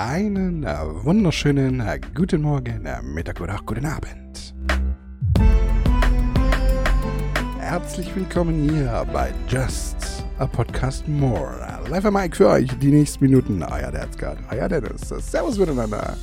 [0.00, 4.54] einen äh, wunderschönen äh, guten Morgen, äh, Mittag oder auch guten Abend.
[7.58, 11.78] Herzlich willkommen hier bei Just a Podcast More.
[11.90, 13.62] Live am Mike für euch die nächsten Minuten.
[13.62, 15.02] Euer Derzgard, euer Dennis.
[15.06, 16.16] Servus miteinander.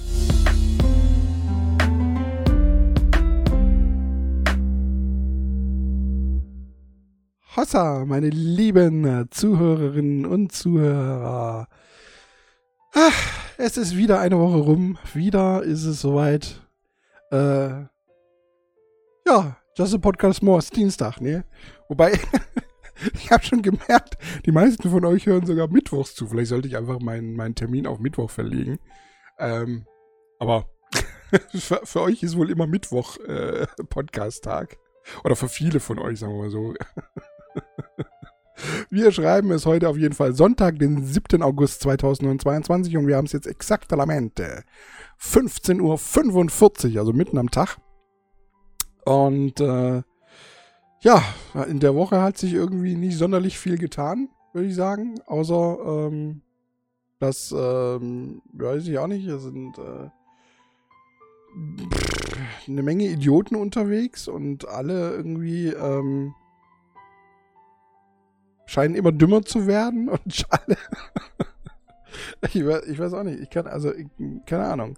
[7.55, 11.67] Hossa, meine lieben Zuhörerinnen und Zuhörer.
[12.95, 14.97] Ach, es ist wieder eine Woche rum.
[15.13, 16.61] Wieder ist es soweit.
[17.31, 17.85] Äh,
[19.25, 21.45] ja, Just a Podcast More ist Dienstag, ne?
[21.87, 22.13] Wobei,
[23.13, 26.27] ich habe schon gemerkt, die meisten von euch hören sogar Mittwochs zu.
[26.27, 28.79] Vielleicht sollte ich einfach meinen, meinen Termin auf Mittwoch verlegen.
[29.37, 29.85] Ähm,
[30.39, 30.69] aber
[31.53, 34.77] für, für, euch ist wohl immer Mittwoch äh, Podcast-Tag.
[35.23, 36.73] Oder für viele von euch, sagen wir mal so.
[38.89, 41.41] Wir schreiben es heute auf jeden Fall Sonntag, den 7.
[41.41, 44.63] August 2022 und wir haben es jetzt exakt Lamente.
[45.19, 47.77] 15.45 Uhr, also mitten am Tag.
[49.05, 50.01] Und äh,
[51.01, 51.23] ja,
[51.69, 55.19] in der Woche hat sich irgendwie nicht sonderlich viel getan, würde ich sagen.
[55.25, 56.41] Außer, ähm,
[57.19, 60.09] dass, ähm, weiß ich auch nicht, es sind äh,
[62.67, 66.33] eine Menge Idioten unterwegs und alle irgendwie, ähm,
[68.67, 70.77] scheinen immer dümmer zu werden und alle.
[72.53, 73.39] ich, weiß, ich weiß auch nicht.
[73.39, 74.05] Ich kann, also, ich,
[74.45, 74.97] keine Ahnung.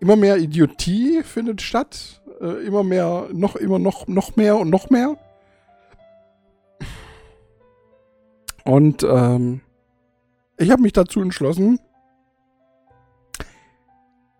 [0.00, 2.22] Immer mehr Idiotie findet statt.
[2.40, 5.16] Äh, immer mehr, noch, immer noch, noch mehr und noch mehr.
[8.64, 9.60] Und ähm,
[10.56, 11.80] ich habe mich dazu entschlossen,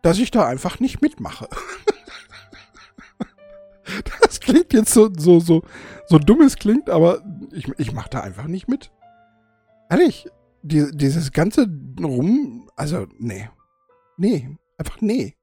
[0.03, 1.49] dass ich da einfach nicht mitmache.
[4.23, 5.63] das klingt jetzt so, so, so,
[6.07, 7.23] so dumm es klingt, aber
[7.53, 8.91] ich, ich mache da einfach nicht mit.
[9.91, 10.27] Ehrlich,
[10.63, 11.67] die, dieses ganze
[12.01, 13.49] Rum, also nee.
[14.17, 15.35] Nee, einfach nee.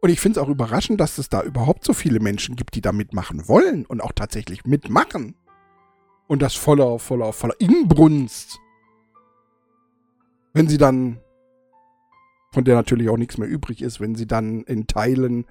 [0.00, 2.82] Und ich finde es auch überraschend, dass es da überhaupt so viele Menschen gibt, die
[2.82, 5.34] da mitmachen wollen und auch tatsächlich mitmachen.
[6.26, 8.58] Und das voller, voller, voller Inbrunst.
[10.52, 11.20] Wenn sie dann,
[12.52, 15.46] von der natürlich auch nichts mehr übrig ist, wenn sie dann in Teilen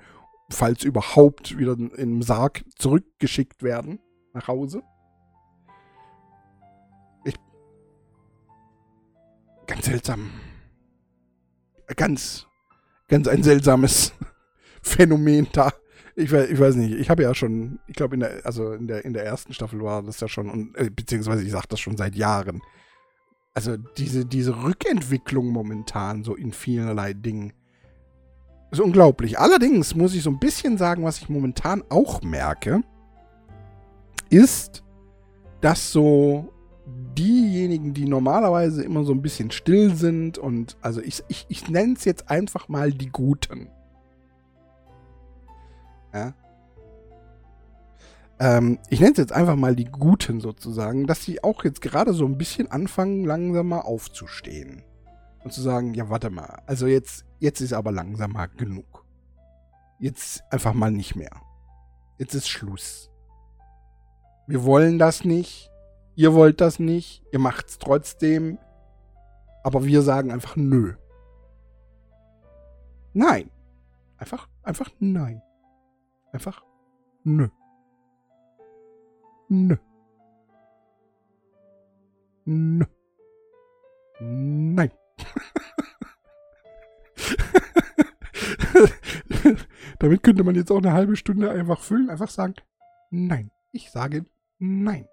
[0.53, 3.99] falls überhaupt wieder im Sarg zurückgeschickt werden
[4.33, 4.83] nach Hause.
[7.25, 7.35] Ich,
[9.67, 10.29] ganz seltsam.
[11.95, 12.47] Ganz,
[13.07, 14.13] ganz ein seltsames
[14.81, 15.73] Phänomen da.
[16.15, 19.03] Ich, ich weiß nicht, ich habe ja schon, ich glaube, in der, also in der,
[19.03, 21.97] in der ersten Staffel war das ja schon, und, äh, beziehungsweise ich sage das schon
[21.97, 22.61] seit Jahren.
[23.55, 27.53] Also diese, diese Rückentwicklung momentan so in vielerlei Dingen
[28.73, 29.39] ist unglaublich.
[29.39, 32.81] Allerdings muss ich so ein bisschen sagen, was ich momentan auch merke,
[34.29, 34.83] ist,
[35.61, 36.53] dass so
[37.17, 41.93] diejenigen, die normalerweise immer so ein bisschen still sind und also ich, ich, ich nenne
[41.93, 43.69] es jetzt einfach mal die Guten.
[46.13, 46.33] Ja.
[48.39, 52.13] Ähm, ich nenne es jetzt einfach mal die Guten sozusagen, dass sie auch jetzt gerade
[52.13, 54.83] so ein bisschen anfangen, langsam mal aufzustehen
[55.43, 59.05] und zu sagen, ja, warte mal, also jetzt, jetzt ist aber langsam mal genug.
[59.99, 61.41] Jetzt einfach mal nicht mehr.
[62.17, 63.11] Jetzt ist Schluss.
[64.47, 65.69] Wir wollen das nicht.
[66.15, 67.21] Ihr wollt das nicht.
[67.33, 68.59] Ihr macht's trotzdem.
[69.61, 70.93] Aber wir sagen einfach nö.
[73.13, 73.51] Nein.
[74.17, 75.41] Einfach, einfach nein.
[76.31, 76.63] Einfach
[77.25, 77.49] nö.
[79.49, 79.75] Nö.
[82.45, 82.85] Nö.
[84.21, 84.91] Nein.
[89.99, 92.55] Damit könnte man jetzt auch eine halbe Stunde einfach füllen, einfach sagen,
[93.09, 93.51] nein.
[93.71, 94.25] Ich sage
[94.59, 95.07] nein.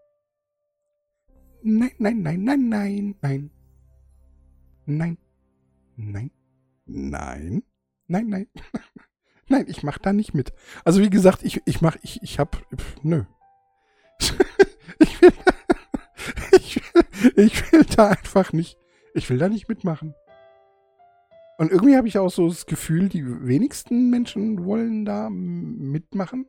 [1.63, 3.51] Nein, nein, nein, nein, nein, nein.
[4.87, 5.19] Nein.
[5.97, 6.31] Nein.
[6.87, 7.63] Nein.
[8.07, 8.47] Nein, nein.
[9.49, 10.53] nein, ich mach da nicht mit.
[10.85, 12.65] Also wie gesagt, ich, ich mach, ich, ich hab,
[13.03, 13.25] nö.
[14.99, 15.33] ich will,
[16.53, 18.81] ich will, ich will da einfach nicht
[19.15, 20.15] ich will da nicht mitmachen.
[21.61, 26.47] Und irgendwie habe ich auch so das Gefühl, die wenigsten Menschen wollen da mitmachen.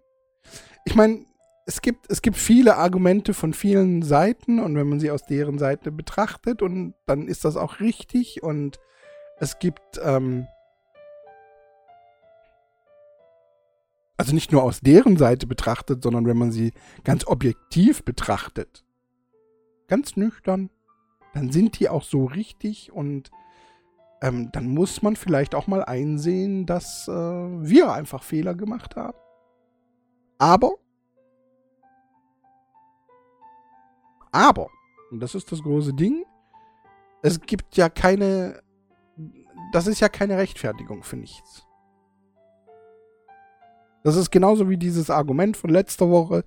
[0.86, 1.26] Ich meine,
[1.66, 5.60] es gibt, es gibt viele Argumente von vielen Seiten und wenn man sie aus deren
[5.60, 8.80] Seite betrachtet und dann ist das auch richtig und
[9.38, 10.48] es gibt, ähm,
[14.16, 16.72] also nicht nur aus deren Seite betrachtet, sondern wenn man sie
[17.04, 18.86] ganz objektiv betrachtet,
[19.90, 20.70] ganz nüchtern,
[21.34, 23.30] dann sind die auch so richtig und
[24.22, 29.18] ähm, dann muss man vielleicht auch mal einsehen, dass äh, wir einfach Fehler gemacht haben.
[30.38, 30.76] Aber,
[34.32, 34.70] aber,
[35.12, 36.24] und das ist das große Ding,
[37.22, 38.62] es gibt ja keine.
[39.72, 41.66] Das ist ja keine Rechtfertigung für nichts.
[44.04, 46.44] Das ist genauso wie dieses Argument von letzter Woche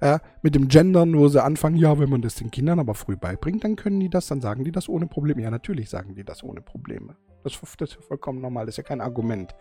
[0.00, 3.16] äh, mit dem Gendern, wo sie anfangen, ja, wenn man das den Kindern aber früh
[3.16, 5.42] beibringt, dann können die das, dann sagen die das ohne Probleme.
[5.42, 7.16] Ja, natürlich sagen die das ohne Probleme.
[7.44, 9.54] Das, das ist vollkommen normal, das ist ja kein Argument.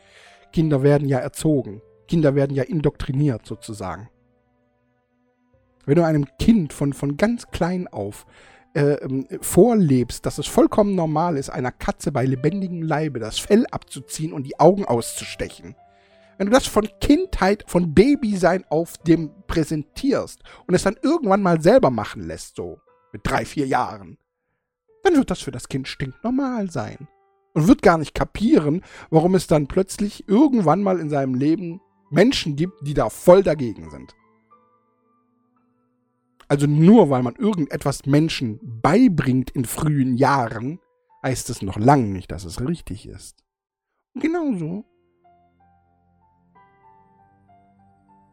[0.51, 1.81] Kinder werden ja erzogen.
[2.07, 4.09] Kinder werden ja indoktriniert sozusagen.
[5.85, 8.25] Wenn du einem Kind von, von ganz klein auf
[8.73, 13.65] äh, ähm, vorlebst, dass es vollkommen normal ist, einer Katze bei lebendigem Leibe das Fell
[13.71, 15.75] abzuziehen und die Augen auszustechen,
[16.37, 21.61] wenn du das von Kindheit, von Babysein auf dem präsentierst und es dann irgendwann mal
[21.61, 22.79] selber machen lässt, so
[23.11, 24.17] mit drei, vier Jahren,
[25.03, 27.07] dann wird das für das Kind stinknormal sein.
[27.53, 31.81] Und wird gar nicht kapieren, warum es dann plötzlich irgendwann mal in seinem Leben
[32.11, 34.15] Menschen gibt, die da voll dagegen sind.
[36.47, 40.79] Also nur weil man irgendetwas Menschen beibringt in frühen Jahren,
[41.23, 43.43] heißt es noch lange nicht, dass es richtig ist.
[44.13, 44.85] Und genauso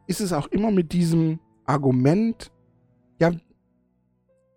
[0.06, 2.52] ist es auch immer mit diesem Argument,
[3.18, 3.32] ja,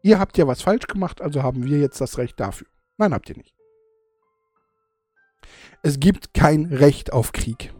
[0.01, 2.67] ihr habt ja was falsch gemacht, also haben wir jetzt das Recht dafür.
[2.97, 3.55] Nein, habt ihr nicht.
[5.83, 7.73] Es gibt kein Recht auf Krieg.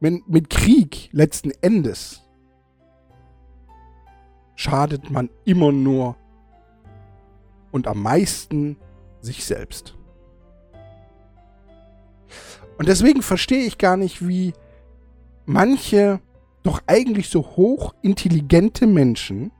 [0.00, 2.22] Mit Krieg letzten Endes
[4.56, 6.16] schadet man immer nur
[7.70, 8.76] und am meisten
[9.20, 9.96] sich selbst.
[12.78, 14.52] Und deswegen verstehe ich gar nicht, wie
[15.46, 16.20] manche
[16.62, 19.52] doch eigentlich so hochintelligente Menschen,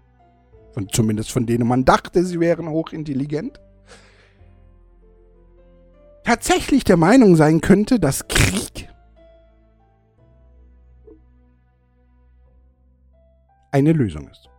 [0.73, 3.61] von, zumindest von denen man dachte, sie wären hochintelligent,
[6.25, 8.89] tatsächlich der Meinung sein könnte, dass Krieg
[13.71, 14.51] eine Lösung ist.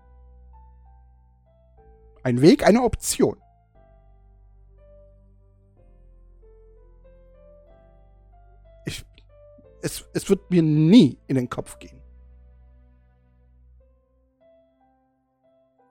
[2.24, 3.38] Ein Weg, eine Option.
[9.82, 12.02] Es, es wird mir nie in den Kopf gehen.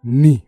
[0.03, 0.43] Nie.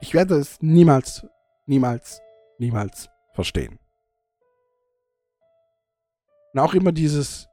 [0.00, 1.26] Ich werde es niemals,
[1.66, 2.20] niemals,
[2.58, 3.78] niemals verstehen.
[6.52, 7.48] Und auch immer dieses,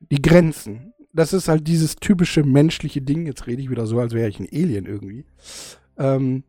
[0.00, 0.94] die Grenzen.
[1.12, 3.26] Das ist halt dieses typische menschliche Ding.
[3.26, 5.26] Jetzt rede ich wieder so, als wäre ich ein Alien irgendwie.
[5.98, 6.44] Ähm,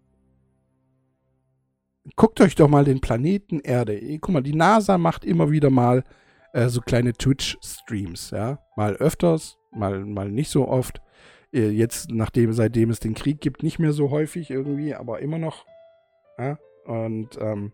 [2.16, 4.00] guckt euch doch mal den Planeten Erde.
[4.20, 6.04] Guck mal, die NASA macht immer wieder mal
[6.54, 8.60] äh, so kleine Twitch-Streams, ja.
[8.76, 11.02] Mal öfters, mal, mal nicht so oft.
[11.52, 15.38] Äh, jetzt, nachdem, seitdem es den Krieg gibt, nicht mehr so häufig irgendwie, aber immer
[15.38, 15.66] noch.
[16.38, 16.58] Ja?
[16.86, 17.74] Und ähm,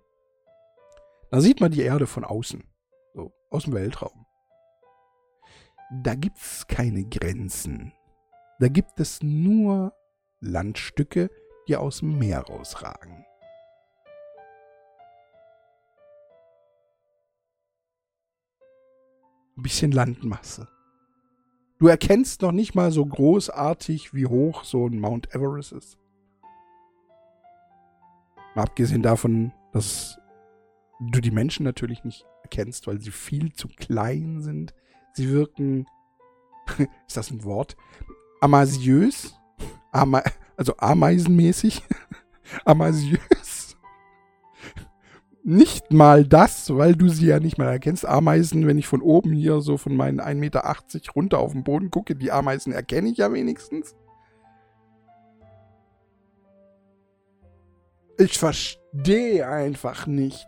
[1.31, 2.63] da sieht man die Erde von außen.
[3.13, 4.25] So, aus dem Weltraum.
[6.03, 7.93] Da gibt es keine Grenzen.
[8.59, 9.93] Da gibt es nur
[10.39, 11.29] Landstücke,
[11.69, 13.25] die aus dem Meer rausragen.
[19.55, 20.67] Ein bisschen Landmasse.
[21.77, 25.99] Du erkennst noch nicht mal so großartig, wie hoch so ein Mount Everest ist.
[28.55, 30.17] Mal abgesehen davon, dass
[30.99, 34.73] du die Menschen natürlich nicht erkennst, weil sie viel zu klein sind.
[35.13, 35.85] Sie wirken,
[37.07, 37.77] ist das ein Wort?
[38.41, 39.35] Amasiös?
[39.91, 40.23] Ama
[40.59, 41.83] also ameisenmäßig,
[42.65, 43.77] amaziös.
[45.41, 48.05] Nicht mal das, weil du sie ja nicht mal erkennst.
[48.05, 50.75] Ameisen, wenn ich von oben hier so von meinen 1,80 Meter
[51.15, 53.95] runter auf den Boden gucke, die Ameisen erkenne ich ja wenigstens.
[58.17, 60.45] Ich verstehe einfach nicht,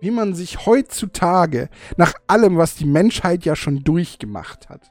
[0.00, 4.90] wie man sich heutzutage, nach allem, was die Menschheit ja schon durchgemacht hat,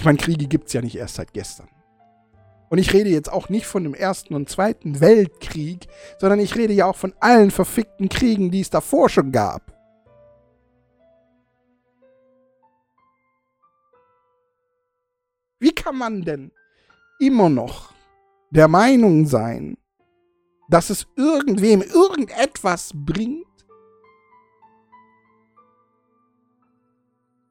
[0.00, 1.68] ich meine, Kriege gibt es ja nicht erst seit gestern.
[2.70, 5.88] Und ich rede jetzt auch nicht von dem Ersten und Zweiten Weltkrieg,
[6.20, 9.76] sondern ich rede ja auch von allen verfickten Kriegen, die es davor schon gab.
[15.58, 16.52] Wie kann man denn
[17.18, 17.92] immer noch
[18.50, 19.76] der Meinung sein,
[20.68, 23.46] dass es irgendwem irgendetwas bringt?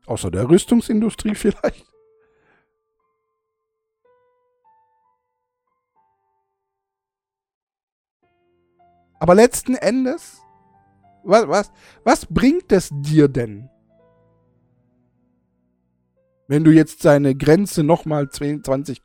[0.05, 1.85] Außer der Rüstungsindustrie vielleicht?
[9.19, 10.41] Aber letzten Endes,
[11.23, 11.71] was, was,
[12.03, 13.69] was bringt es dir denn?
[16.47, 19.01] Wenn du jetzt seine Grenze nochmal 20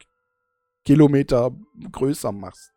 [0.85, 1.51] Kilometer
[1.93, 2.74] größer machst.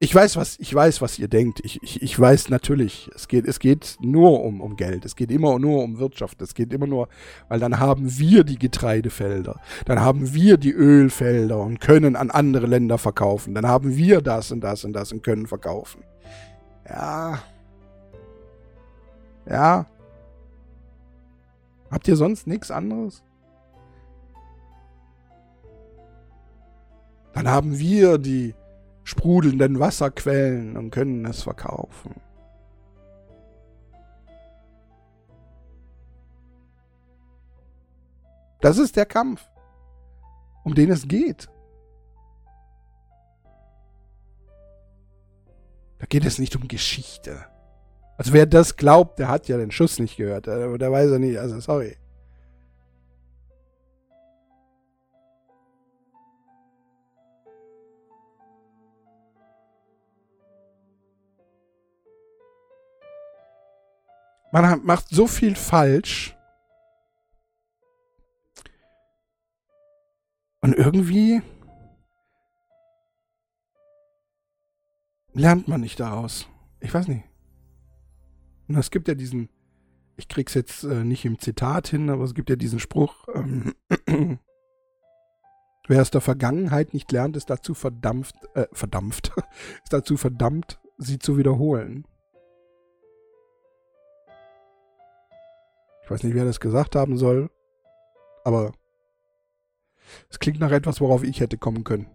[0.00, 1.60] Ich weiß, was, ich weiß, was ihr denkt.
[1.64, 5.04] Ich, ich, ich weiß natürlich, es geht, es geht nur um, um Geld.
[5.04, 6.42] Es geht immer nur um Wirtschaft.
[6.42, 7.08] Es geht immer nur,
[7.48, 9.60] weil dann haben wir die Getreidefelder.
[9.86, 13.54] Dann haben wir die Ölfelder und können an andere Länder verkaufen.
[13.54, 16.02] Dann haben wir das und das und das und können verkaufen.
[16.88, 17.42] Ja.
[19.48, 19.86] Ja.
[21.90, 23.22] Habt ihr sonst nichts anderes?
[27.32, 28.54] Dann haben wir die
[29.04, 32.14] sprudelnden Wasserquellen und können es verkaufen.
[38.60, 39.46] Das ist der Kampf,
[40.64, 41.50] um den es geht.
[45.98, 47.44] Da geht es nicht um Geschichte.
[48.16, 50.46] Also wer das glaubt, der hat ja den Schuss nicht gehört.
[50.46, 51.96] Der, der weiß ja nicht, also sorry.
[64.54, 66.36] Man macht so viel falsch.
[70.60, 71.42] Und irgendwie
[75.32, 76.46] lernt man nicht daraus.
[76.78, 77.24] Ich weiß nicht.
[78.68, 79.48] Und es gibt ja diesen,
[80.16, 83.74] ich krieg's jetzt äh, nicht im Zitat hin, aber es gibt ja diesen Spruch, ähm,
[85.88, 89.32] wer aus der Vergangenheit nicht lernt, ist dazu verdampft, äh, verdampft,
[89.82, 92.06] ist dazu verdammt, sie zu wiederholen.
[96.04, 97.50] Ich weiß nicht, wer das gesagt haben soll,
[98.44, 98.72] aber
[100.28, 102.06] es klingt nach etwas, worauf ich hätte kommen können.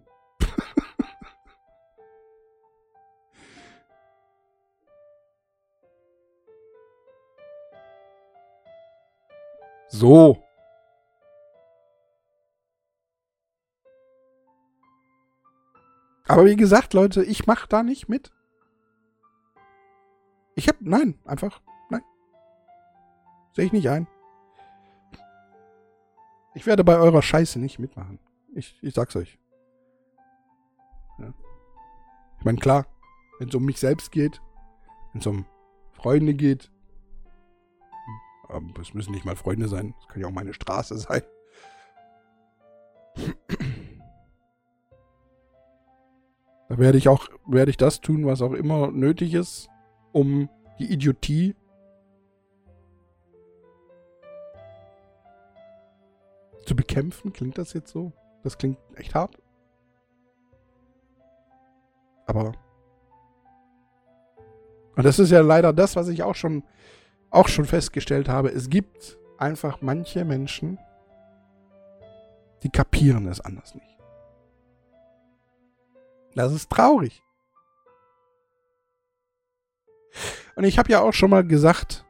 [9.88, 10.40] so.
[16.28, 18.30] Aber wie gesagt, Leute, ich mache da nicht mit.
[20.54, 21.60] Ich hab, nein, einfach
[23.52, 24.06] Sehe ich nicht ein.
[26.54, 28.18] Ich werde bei eurer Scheiße nicht mitmachen.
[28.54, 29.38] Ich, ich sag's euch.
[31.18, 31.32] Ja.
[32.38, 32.86] Ich meine, klar,
[33.38, 34.40] wenn es um mich selbst geht,
[35.12, 35.46] wenn es um
[35.92, 36.70] Freunde geht,
[38.80, 41.22] es müssen nicht mal Freunde sein, es kann ja auch meine Straße sein.
[46.68, 49.68] Da werde ich auch, werde ich das tun, was auch immer nötig ist,
[50.12, 51.56] um die Idiotie
[56.64, 57.32] zu bekämpfen.
[57.32, 58.12] Klingt das jetzt so?
[58.42, 59.40] Das klingt echt hart.
[62.26, 62.52] Aber.
[64.96, 66.62] Und das ist ja leider das, was ich auch schon,
[67.30, 68.50] auch schon festgestellt habe.
[68.50, 70.78] Es gibt einfach manche Menschen,
[72.62, 73.98] die kapieren es anders nicht.
[76.34, 77.22] Das ist traurig.
[80.56, 82.04] Und ich habe ja auch schon mal gesagt,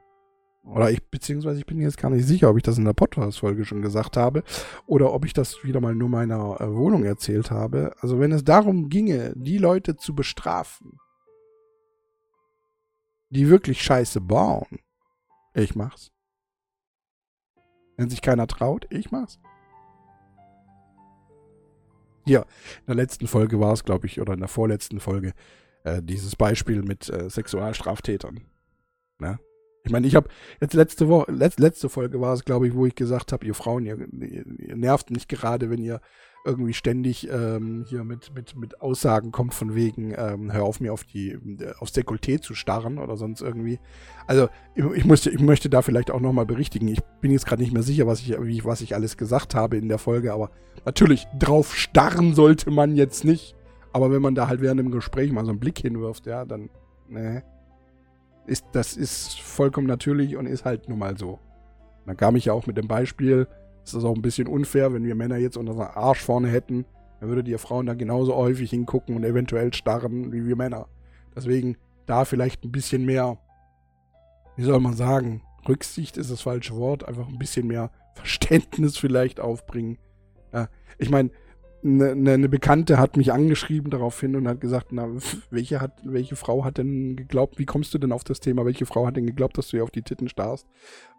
[0.63, 3.65] oder ich, beziehungsweise ich bin jetzt gar nicht sicher, ob ich das in der Podcast-Folge
[3.65, 4.45] schon gesagt habe
[4.87, 7.95] oder ob ich das wieder mal nur meiner äh, Wohnung erzählt habe.
[8.01, 10.99] Also wenn es darum ginge, die Leute zu bestrafen,
[13.31, 14.81] die wirklich Scheiße bauen,
[15.55, 16.13] ich mach's.
[17.97, 19.39] Wenn sich keiner traut, ich mach's.
[22.27, 22.41] Hier,
[22.81, 25.33] in der letzten Folge war es, glaube ich, oder in der vorletzten Folge,
[25.85, 28.43] äh, dieses Beispiel mit äh, Sexualstraftätern.
[29.19, 29.39] Ne?
[29.85, 30.29] Ich meine, ich habe
[30.61, 33.55] jetzt letzte Woche, letzt, letzte Folge war es, glaube ich, wo ich gesagt habe, ihr
[33.55, 36.01] Frauen, ihr, ihr, nervt mich gerade, wenn ihr
[36.45, 40.93] irgendwie ständig ähm, hier mit, mit, mit Aussagen kommt von wegen, ähm, hör auf mir
[40.93, 43.79] auf die, äh, aufs Dekolleté zu starren oder sonst irgendwie.
[44.27, 46.89] Also ich, ich, musste, ich möchte da vielleicht auch nochmal berichtigen.
[46.89, 49.89] Ich bin jetzt gerade nicht mehr sicher, was ich, was ich alles gesagt habe in
[49.89, 50.51] der Folge, aber
[50.85, 53.55] natürlich, drauf starren sollte man jetzt nicht.
[53.93, 56.71] Aber wenn man da halt während dem Gespräch mal so einen Blick hinwirft, ja, dann,
[57.09, 57.43] ne.
[58.47, 61.39] Ist, das ist vollkommen natürlich und ist halt nun mal so.
[62.07, 63.47] Dann kam ich ja auch mit dem Beispiel,
[63.85, 66.85] es ist auch ein bisschen unfair, wenn wir Männer jetzt unseren Arsch vorne hätten,
[67.21, 70.89] dann würdet ihr Frauen da genauso häufig hingucken und eventuell starren wie wir Männer.
[71.37, 73.39] Deswegen da vielleicht ein bisschen mehr,
[74.57, 79.39] wie soll man sagen, Rücksicht ist das falsche Wort, einfach ein bisschen mehr Verständnis vielleicht
[79.39, 79.99] aufbringen.
[80.53, 80.69] Ja,
[80.99, 81.31] ich meine,
[81.83, 85.09] eine, eine, ne Bekannte hat mich angeschrieben daraufhin und hat gesagt, na,
[85.51, 88.87] welche, hat, welche Frau hat denn geglaubt, wie kommst du denn auf das Thema, welche
[88.87, 90.67] Frau hat denn geglaubt, dass du ihr auf die Titten starrst?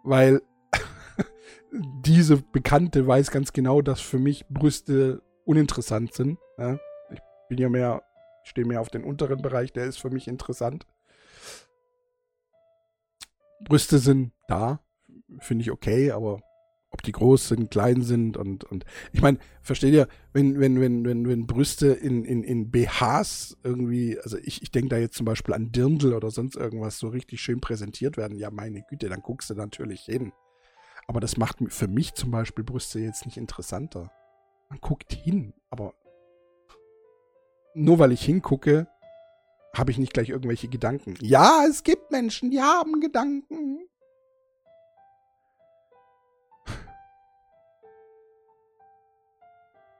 [0.04, 0.42] Weil
[2.04, 6.38] diese Bekannte weiß ganz genau, dass für mich Brüste uninteressant sind.
[6.58, 6.78] Ja?
[7.12, 8.02] Ich bin ja mehr,
[8.44, 10.86] stehe mehr auf den unteren Bereich, der ist für mich interessant.
[13.64, 14.80] Brüste sind da,
[15.38, 16.40] finde ich okay, aber
[16.92, 21.04] ob die groß sind, klein sind und, und ich meine, versteht ihr, wenn, wenn, wenn,
[21.04, 25.24] wenn, wenn Brüste in, in, in BHs irgendwie, also ich, ich denke da jetzt zum
[25.24, 29.22] Beispiel an Dirndl oder sonst irgendwas so richtig schön präsentiert werden, ja meine Güte, dann
[29.22, 30.32] guckst du natürlich hin.
[31.08, 34.12] Aber das macht für mich zum Beispiel Brüste jetzt nicht interessanter.
[34.68, 35.94] Man guckt hin, aber
[37.74, 38.86] nur weil ich hingucke,
[39.74, 41.14] habe ich nicht gleich irgendwelche Gedanken.
[41.20, 43.88] Ja, es gibt Menschen, die haben Gedanken.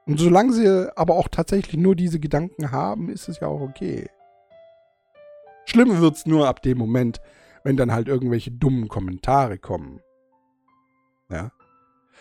[0.06, 4.08] Und solange sie aber auch tatsächlich nur diese Gedanken haben, ist es ja auch okay.
[5.64, 7.20] Schlimm wird es nur ab dem Moment,
[7.62, 10.00] wenn dann halt irgendwelche dummen Kommentare kommen.
[11.30, 11.52] Ja.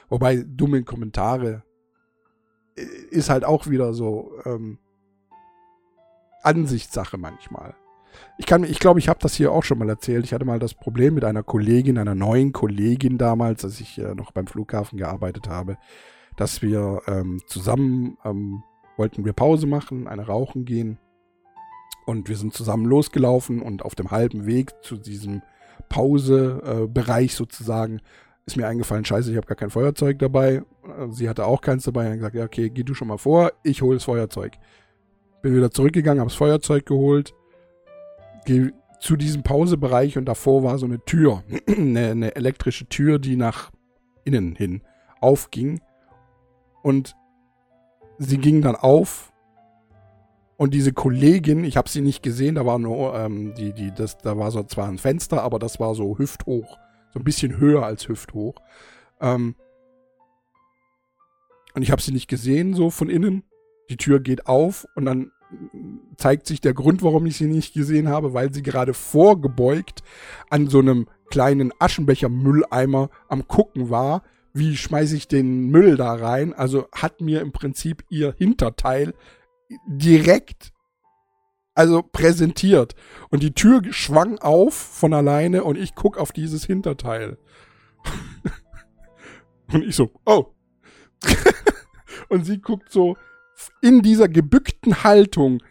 [0.09, 1.63] Wobei dumme Kommentare
[2.75, 4.77] äh, ist halt auch wieder so ähm,
[6.43, 7.73] Ansichtssache manchmal.
[8.37, 10.25] Ich kann, ich glaube, ich habe das hier auch schon mal erzählt.
[10.25, 14.13] Ich hatte mal das Problem mit einer Kollegin, einer neuen Kollegin damals, als ich äh,
[14.13, 15.77] noch beim Flughafen gearbeitet habe
[16.37, 18.63] dass wir ähm, zusammen ähm,
[18.97, 20.97] wollten wir Pause machen, eine rauchen gehen.
[22.05, 25.41] Und wir sind zusammen losgelaufen und auf dem halben Weg zu diesem
[25.89, 28.01] Pausebereich äh, sozusagen
[28.45, 30.63] ist mir eingefallen, scheiße, ich habe gar kein Feuerzeug dabei.
[30.83, 32.07] Äh, sie hatte auch keins dabei.
[32.07, 34.53] Und gesagt, ja, okay, geh du schon mal vor, ich hole das Feuerzeug.
[35.41, 37.33] Bin wieder zurückgegangen, habe das Feuerzeug geholt,
[38.45, 43.35] gehe zu diesem Pausebereich und davor war so eine Tür, eine, eine elektrische Tür, die
[43.35, 43.71] nach
[44.23, 44.81] innen hin
[45.19, 45.81] aufging.
[46.81, 47.15] Und
[48.17, 49.31] sie ging dann auf
[50.61, 54.19] und diese Kollegin, ich habe sie nicht gesehen, da war nur, ähm, die, die, das,
[54.19, 56.77] da war so zwar ein Fenster, aber das war so hüfthoch,
[57.11, 58.55] so ein bisschen höher als hüfthoch.
[59.19, 59.55] Ähm,
[61.73, 63.43] und ich habe sie nicht gesehen, so von innen.
[63.89, 65.31] Die Tür geht auf und dann
[66.17, 70.03] zeigt sich der Grund, warum ich sie nicht gesehen habe, weil sie gerade vorgebeugt
[70.49, 74.21] an so einem kleinen Aschenbecher-Mülleimer am Gucken war,
[74.53, 76.53] wie schmeiße ich den Müll da rein?
[76.53, 79.13] Also hat mir im Prinzip ihr Hinterteil
[79.87, 80.73] direkt
[81.73, 82.95] also präsentiert.
[83.29, 87.37] Und die Tür schwang auf von alleine und ich gucke auf dieses Hinterteil.
[89.71, 90.47] und ich so, oh.
[92.29, 93.17] und sie guckt so
[93.81, 95.61] in dieser gebückten Haltung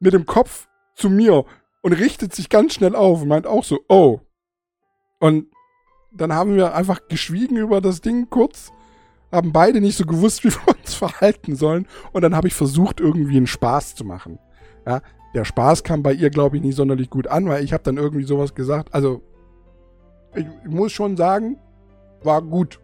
[0.00, 1.44] mit dem Kopf zu mir
[1.82, 4.20] und richtet sich ganz schnell auf und meint auch so, oh.
[5.18, 5.46] Und
[6.16, 8.72] dann haben wir einfach geschwiegen über das Ding kurz,
[9.32, 11.86] haben beide nicht so gewusst, wie wir uns verhalten sollen.
[12.12, 14.38] Und dann habe ich versucht, irgendwie einen Spaß zu machen.
[14.86, 15.00] Ja,
[15.34, 17.96] der Spaß kam bei ihr, glaube ich, nicht sonderlich gut an, weil ich habe dann
[17.96, 18.94] irgendwie sowas gesagt.
[18.94, 19.22] Also,
[20.34, 21.58] ich, ich muss schon sagen,
[22.22, 22.80] war gut.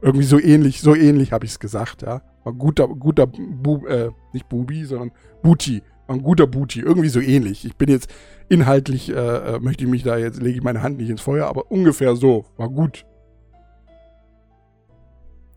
[0.00, 2.22] Irgendwie so ähnlich, so ähnlich habe ich es gesagt, ja.
[2.44, 5.10] War guter, guter, Bu, äh, nicht Bubi, sondern
[5.42, 7.64] Booty ein guter Booty, irgendwie so ähnlich.
[7.64, 8.10] Ich bin jetzt
[8.48, 11.46] inhaltlich, äh, äh, möchte ich mich da jetzt, lege ich meine Hand nicht ins Feuer,
[11.46, 12.46] aber ungefähr so.
[12.56, 13.04] War gut.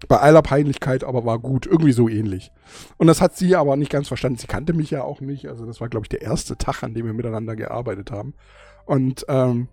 [0.07, 1.65] Bei aller Peinlichkeit, aber war gut.
[1.65, 2.51] Irgendwie so ähnlich.
[2.97, 4.39] Und das hat sie aber nicht ganz verstanden.
[4.39, 5.47] Sie kannte mich ja auch nicht.
[5.47, 8.33] Also das war, glaube ich, der erste Tag, an dem wir miteinander gearbeitet haben.
[8.85, 9.69] Und ähm,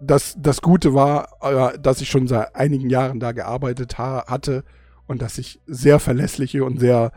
[0.00, 4.64] das, das Gute war, äh, dass ich schon seit einigen Jahren da gearbeitet ha hatte
[5.06, 7.12] und dass ich sehr verlässliche und sehr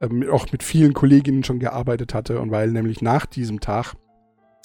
[0.00, 3.94] ähm, auch mit vielen Kolleginnen schon gearbeitet hatte und weil nämlich nach diesem Tag,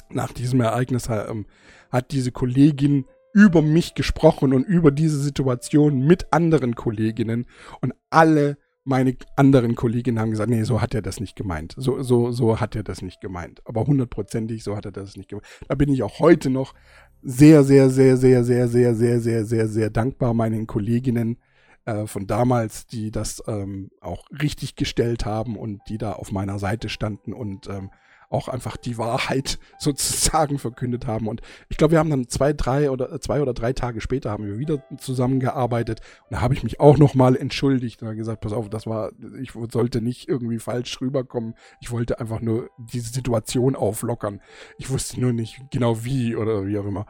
[0.09, 1.45] nach diesem Ereignis ähm,
[1.91, 7.45] hat diese Kollegin über mich gesprochen und über diese Situation mit anderen Kolleginnen
[7.81, 11.73] und alle meine anderen Kolleginnen haben gesagt, nee, so hat er das nicht gemeint.
[11.75, 13.61] So, so, so hat er das nicht gemeint.
[13.65, 15.47] Aber hundertprozentig, so hat er das nicht gemeint.
[15.67, 16.75] Da bin ich auch heute noch
[17.23, 21.37] sehr, sehr, sehr, sehr, sehr, sehr, sehr, sehr, sehr, sehr dankbar meinen Kolleginnen,
[21.85, 26.59] äh, von damals, die das ähm, auch richtig gestellt haben und die da auf meiner
[26.59, 27.91] Seite standen und ähm,
[28.29, 31.27] auch einfach die Wahrheit sozusagen verkündet haben.
[31.27, 34.31] Und ich glaube, wir haben dann zwei, drei oder äh, zwei oder drei Tage später
[34.31, 36.01] haben wir wieder zusammengearbeitet.
[36.23, 39.51] Und da habe ich mich auch nochmal entschuldigt und gesagt, pass auf, das war, ich
[39.71, 41.55] sollte nicht irgendwie falsch rüberkommen.
[41.81, 44.41] Ich wollte einfach nur diese Situation auflockern.
[44.77, 47.05] Ich wusste nur nicht genau wie oder wie auch immer.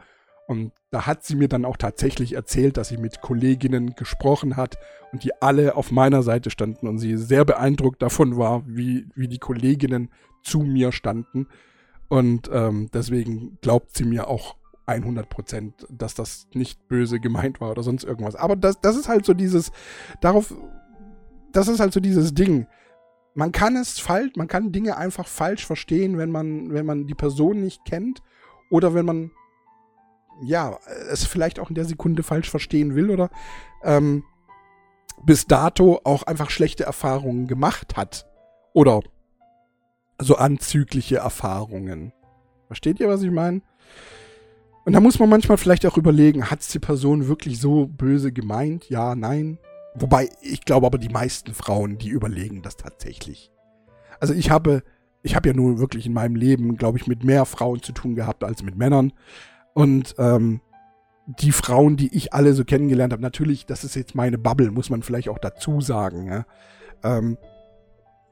[0.46, 4.78] Und da hat sie mir dann auch tatsächlich erzählt, dass sie mit Kolleginnen gesprochen hat
[5.12, 9.28] und die alle auf meiner Seite standen und sie sehr beeindruckt davon war, wie, wie
[9.28, 10.10] die Kolleginnen
[10.42, 11.48] zu mir standen.
[12.08, 14.56] Und ähm, deswegen glaubt sie mir auch
[14.86, 18.36] 100 Prozent, dass das nicht böse gemeint war oder sonst irgendwas.
[18.36, 19.72] Aber das, das ist halt so dieses,
[20.20, 20.54] darauf,
[21.52, 22.68] das ist halt so dieses Ding.
[23.34, 27.14] Man kann es falsch, man kann Dinge einfach falsch verstehen, wenn man, wenn man die
[27.14, 28.22] Person nicht kennt
[28.70, 29.32] oder wenn man
[30.42, 30.78] ja,
[31.10, 33.30] es vielleicht auch in der Sekunde falsch verstehen will oder
[33.82, 34.24] ähm,
[35.24, 38.26] bis dato auch einfach schlechte Erfahrungen gemacht hat.
[38.72, 39.00] Oder
[40.18, 42.12] so anzügliche Erfahrungen.
[42.66, 43.62] Versteht ihr, was ich meine?
[44.84, 48.32] Und da muss man manchmal vielleicht auch überlegen, hat es die Person wirklich so böse
[48.32, 48.88] gemeint?
[48.88, 49.58] Ja, nein.
[49.94, 53.50] Wobei, ich glaube aber, die meisten Frauen, die überlegen das tatsächlich.
[54.20, 54.82] Also ich habe,
[55.22, 58.14] ich habe ja nur wirklich in meinem Leben, glaube ich, mit mehr Frauen zu tun
[58.14, 59.12] gehabt als mit Männern.
[59.76, 60.62] Und ähm,
[61.26, 64.88] die Frauen, die ich alle so kennengelernt habe, natürlich, das ist jetzt meine Bubble, muss
[64.88, 66.28] man vielleicht auch dazu sagen.
[66.28, 66.46] Ja?
[67.04, 67.36] Ähm,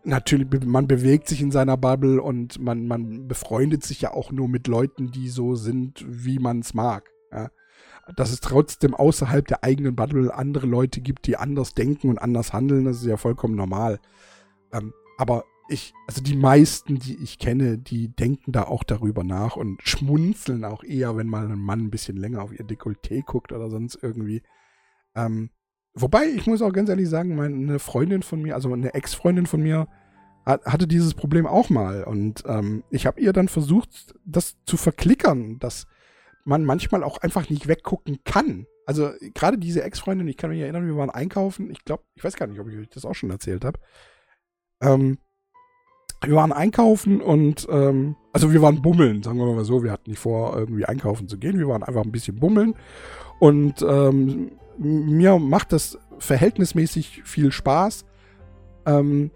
[0.04, 4.48] natürlich, man bewegt sich in seiner Bubble und man, man befreundet sich ja auch nur
[4.48, 7.10] mit Leuten, die so sind, wie man es mag.
[7.30, 7.50] Ja?
[8.16, 12.54] Dass es trotzdem außerhalb der eigenen Bubble andere Leute gibt, die anders denken und anders
[12.54, 14.00] handeln, das ist ja vollkommen normal.
[14.72, 19.56] Ähm, aber ich, also die meisten, die ich kenne, die denken da auch darüber nach
[19.56, 23.52] und schmunzeln auch eher, wenn mal ein Mann ein bisschen länger auf ihr Dekolleté guckt
[23.52, 24.42] oder sonst irgendwie.
[25.14, 25.50] Ähm,
[25.94, 29.62] Wobei, ich muss auch ganz ehrlich sagen, meine Freundin von mir, also eine Ex-Freundin von
[29.62, 29.86] mir,
[30.44, 32.02] hatte dieses Problem auch mal.
[32.02, 35.86] Und ähm, ich habe ihr dann versucht, das zu verklickern, dass
[36.44, 38.66] man manchmal auch einfach nicht weggucken kann.
[38.86, 41.70] Also gerade diese Ex-Freundin, ich kann mich erinnern, wir waren einkaufen.
[41.70, 43.78] Ich glaube, ich weiß gar nicht, ob ich euch das auch schon erzählt habe.
[44.82, 45.18] Ähm,
[46.26, 49.82] wir waren einkaufen und, ähm, also wir waren bummeln, sagen wir mal so.
[49.82, 51.58] Wir hatten nicht vor, irgendwie einkaufen zu gehen.
[51.58, 52.74] Wir waren einfach ein bisschen bummeln.
[53.38, 58.04] Und ähm, mir macht das verhältnismäßig viel Spaß,
[58.86, 59.30] ähm,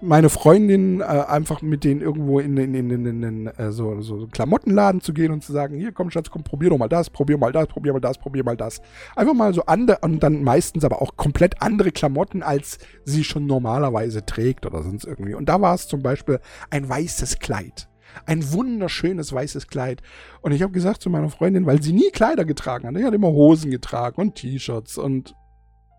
[0.00, 5.32] meine Freundin äh, einfach mit denen irgendwo in, in äh, so, so Klamottenladen zu gehen
[5.32, 7.92] und zu sagen, hier komm Schatz, komm, probier doch mal das, probier mal das, probier
[7.92, 8.80] mal das, probier mal das.
[9.14, 13.46] Einfach mal so andere und dann meistens aber auch komplett andere Klamotten, als sie schon
[13.46, 15.34] normalerweise trägt oder sonst irgendwie.
[15.34, 17.88] Und da war es zum Beispiel ein weißes Kleid.
[18.24, 20.02] Ein wunderschönes weißes Kleid.
[20.40, 22.96] Und ich habe gesagt zu meiner Freundin, weil sie nie Kleider getragen hat.
[22.96, 25.34] Die hat immer Hosen getragen und T-Shirts und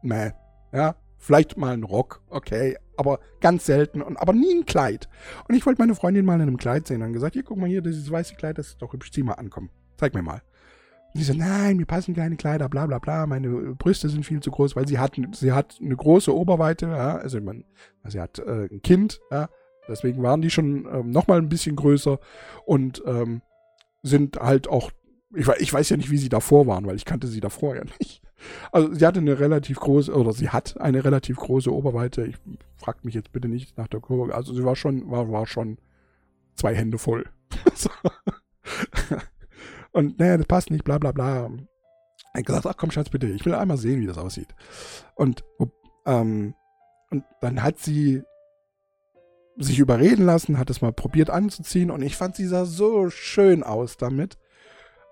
[0.02, 0.32] meh.
[0.74, 5.10] Ja, vielleicht mal ein Rock, okay, aber ganz selten und aber nie ein Kleid.
[5.48, 7.70] Und ich wollte meine Freundin mal in einem Kleid sehen und gesagt, hier guck mal
[7.70, 9.70] hier, dieses weiße Kleid, das ist doch hübsch, zieh mal ankommen.
[9.98, 10.42] Zeig mir mal.
[11.14, 14.42] Und sie so, nein, mir passen keine Kleider, bla bla bla, meine Brüste sind viel
[14.42, 17.64] zu groß, weil sie hat, sie hat eine große Oberweite, ja, also man,
[18.08, 19.50] sie hat äh, ein Kind, ja,
[19.88, 22.20] Deswegen waren die schon ähm, nochmal ein bisschen größer
[22.66, 23.42] und ähm,
[24.04, 24.92] sind halt auch,
[25.36, 27.84] ich, ich weiß ja nicht, wie sie davor waren, weil ich kannte sie davor ja
[28.00, 28.22] nicht.
[28.72, 32.26] Also sie hatte eine relativ große, oder sie hat eine relativ große Oberweite.
[32.26, 32.36] Ich
[32.76, 34.34] frag mich jetzt bitte nicht nach der Kurve.
[34.34, 35.78] Also sie war schon, war, war schon
[36.56, 37.26] zwei Hände voll.
[39.92, 41.50] und naja, das passt nicht, bla bla bla.
[42.36, 44.54] Ich gesagt, ach komm, Schatz, bitte, ich will einmal sehen, wie das aussieht.
[45.16, 45.44] Und,
[46.06, 46.54] ähm,
[47.10, 48.22] und dann hat sie
[49.58, 53.64] sich überreden lassen, hat es mal probiert anzuziehen und ich fand, sie sah so schön
[53.64, 54.38] aus damit.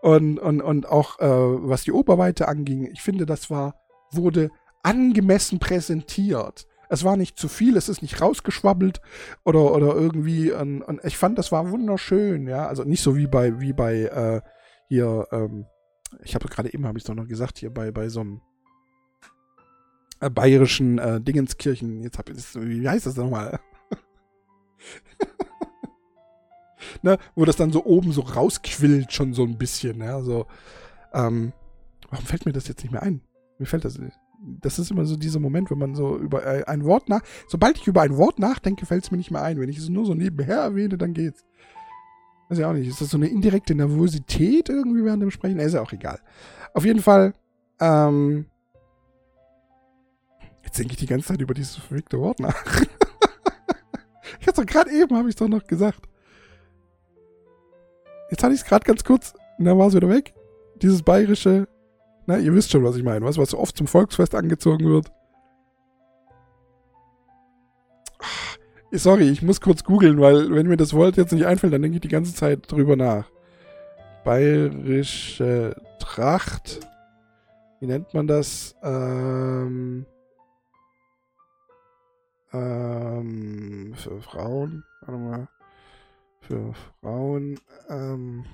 [0.06, 3.74] Und, und, und auch äh, was die Oberweite anging, ich finde, das war,
[4.12, 4.52] wurde
[4.84, 6.68] angemessen präsentiert.
[6.90, 9.02] Es war nicht zu viel, es ist nicht rausgeschwabbelt
[9.46, 10.52] oder, oder irgendwie.
[10.52, 12.68] Und, und ich fand, das war wunderschön, ja.
[12.68, 14.42] Also nicht so wie bei, wie bei äh,
[14.90, 15.66] hier, ähm,
[16.22, 18.42] ich habe gerade eben, habe ich es doch noch gesagt, hier bei, bei so einem
[20.20, 22.04] äh, bayerischen äh, Dingenskirchen.
[22.04, 23.60] Jetzt hab ich, wie heißt das nochmal?
[27.04, 30.00] ne, wo das dann so oben so rausquillt, schon so ein bisschen.
[30.00, 30.46] Ja, so,
[31.14, 31.54] ähm,
[32.10, 33.22] warum fällt mir das jetzt nicht mehr ein?
[33.58, 34.18] Mir fällt das nicht.
[34.62, 37.22] Das ist immer so dieser Moment, wenn man so über ein Wort nach.
[37.48, 39.60] Sobald ich über ein Wort nachdenke, fällt es mir nicht mehr ein.
[39.60, 41.46] Wenn ich es nur so nebenher erwähne, dann geht's.
[42.50, 42.88] Weiß ich auch nicht.
[42.88, 45.58] Ist das so eine indirekte Nervosität irgendwie während dem Sprechen?
[45.58, 46.20] Ist ja auch egal.
[46.74, 47.34] Auf jeden Fall,
[47.80, 48.46] ähm,
[50.64, 52.56] jetzt denke ich die ganze Zeit über dieses verrückte Wort nach.
[54.40, 56.08] Ich hab's doch gerade eben, habe ich doch noch gesagt.
[58.30, 60.34] Jetzt hatte ich es gerade ganz kurz und dann war es wieder weg.
[60.82, 61.68] Dieses bayerische,
[62.26, 65.12] na, ihr wisst schon, was ich meine, was, was so oft zum Volksfest angezogen wird.
[68.20, 68.58] Ach,
[68.92, 71.96] sorry, ich muss kurz googeln, weil wenn mir das Wort jetzt nicht einfällt, dann denke
[71.96, 73.30] ich die ganze Zeit drüber nach.
[74.24, 76.80] Bayerische Tracht.
[77.80, 78.76] Wie nennt man das?
[78.84, 80.06] Ähm
[82.56, 85.48] ähm, für Frauen, warte mal,
[86.46, 88.46] für Frauen, ähm,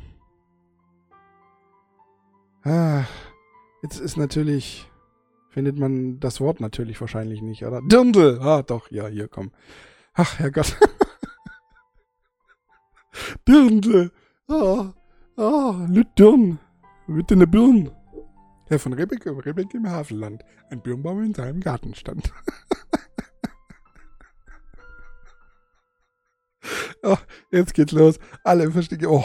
[2.64, 3.04] ah,
[3.84, 4.90] jetzt ist natürlich,
[5.50, 7.82] findet man das Wort natürlich wahrscheinlich nicht, oder?
[7.82, 9.52] Dirndl, ah, doch, ja, hier, komm.
[10.14, 10.78] Ach, Herrgott.
[13.48, 14.12] Dirndl,
[14.48, 14.94] ah,
[15.38, 16.60] ah, Lütdirn,
[17.08, 17.92] mit in der Birn.
[18.68, 22.32] Herr von Rebecke, Rebecke im Havelland, ein Birnbaum in seinem Garten stand.
[27.04, 27.18] Oh,
[27.52, 28.20] jetzt geht's los.
[28.44, 29.06] Alle verstehen.
[29.08, 29.24] Oh,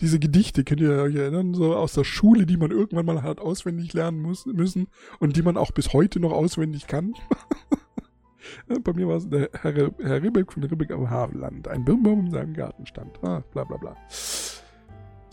[0.00, 1.54] diese Gedichte, könnt ihr euch erinnern?
[1.54, 4.88] So aus der Schule, die man irgendwann mal hat auswendig lernen muss, müssen
[5.20, 7.14] und die man auch bis heute noch auswendig kann.
[8.84, 11.66] Bei mir war es der Herr, Herr Ribbeck von Ribbeck am Havelland.
[11.68, 13.18] Ein Birnbaum in seinem Garten stand.
[13.22, 13.96] Ah, bla bla bla.
[14.08, 14.62] Es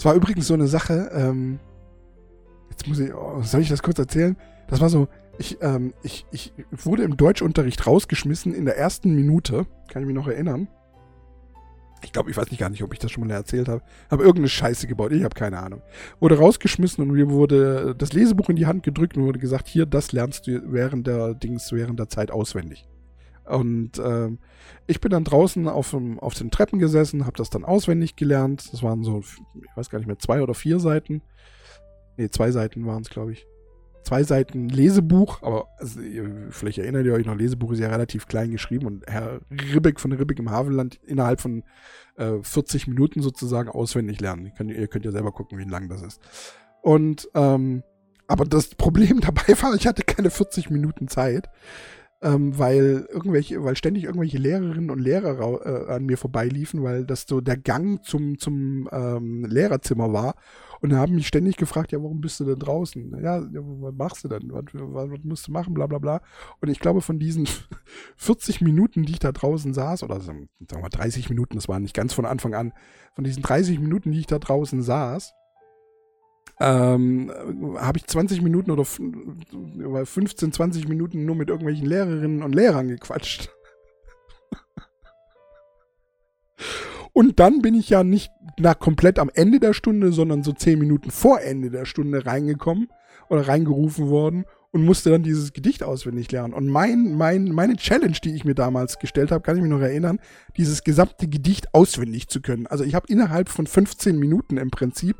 [0.05, 1.59] war übrigens so eine Sache, ähm,
[2.69, 4.35] jetzt muss ich, oh, soll ich das kurz erzählen?
[4.67, 9.65] Das war so, ich, ähm, ich, ich wurde im Deutschunterricht rausgeschmissen in der ersten Minute,
[9.89, 10.67] kann ich mich noch erinnern.
[12.03, 13.81] Ich glaube, ich weiß nicht gar nicht, ob ich das schon mal erzählt habe.
[14.11, 15.81] Habe irgendeine Scheiße gebaut, ich habe keine Ahnung.
[16.19, 19.85] Wurde rausgeschmissen und mir wurde das Lesebuch in die Hand gedrückt und wurde gesagt, hier,
[19.85, 22.87] das lernst du während der Dings, während der Zeit auswendig.
[23.45, 24.39] Und ähm,
[24.87, 28.71] ich bin dann draußen auf, auf den Treppen gesessen, habe das dann auswendig gelernt.
[28.71, 31.21] Das waren so, ich weiß gar nicht mehr, zwei oder vier Seiten.
[32.17, 33.45] Ne, zwei Seiten waren es, glaube ich
[34.03, 35.99] zwei Seiten Lesebuch, aber also,
[36.49, 39.41] vielleicht erinnert ihr euch noch, Lesebuch ist ja relativ klein geschrieben und Herr
[39.73, 41.63] Ribbeck von Ribbeck im Havelland innerhalb von
[42.17, 44.45] äh, 40 Minuten sozusagen auswendig lernen.
[44.45, 46.21] Ihr könnt, ihr könnt ja selber gucken, wie lang das ist.
[46.81, 47.83] Und, ähm,
[48.27, 51.49] aber das Problem dabei war, ich hatte keine 40 Minuten Zeit
[52.23, 57.25] ähm, weil irgendwelche, weil ständig irgendwelche Lehrerinnen und Lehrer äh, an mir vorbeiliefen, weil das
[57.27, 60.35] so der Gang zum, zum ähm, Lehrerzimmer war.
[60.83, 63.17] Und haben mich ständig gefragt, ja, warum bist du denn draußen?
[63.23, 64.51] Ja, was machst du denn?
[64.51, 65.73] Was, was, musst du machen?
[65.73, 66.21] Bla bla bla.
[66.59, 67.47] Und ich glaube, von diesen
[68.17, 71.79] 40 Minuten, die ich da draußen saß, oder sagen wir mal 30 Minuten, das war
[71.79, 72.73] nicht ganz von Anfang an,
[73.13, 75.33] von diesen 30 Minuten, die ich da draußen saß,
[76.59, 77.31] ähm,
[77.77, 83.49] habe ich 20 Minuten oder 15, 20 Minuten nur mit irgendwelchen Lehrerinnen und Lehrern gequatscht.
[87.13, 90.79] Und dann bin ich ja nicht nach komplett am Ende der Stunde, sondern so 10
[90.79, 92.89] Minuten vor Ende der Stunde reingekommen
[93.29, 96.53] oder reingerufen worden und musste dann dieses Gedicht auswendig lernen.
[96.53, 99.79] Und mein, mein, meine Challenge, die ich mir damals gestellt habe, kann ich mich noch
[99.79, 100.19] erinnern,
[100.57, 102.65] dieses gesamte Gedicht auswendig zu können.
[102.65, 105.17] Also ich habe innerhalb von 15 Minuten im Prinzip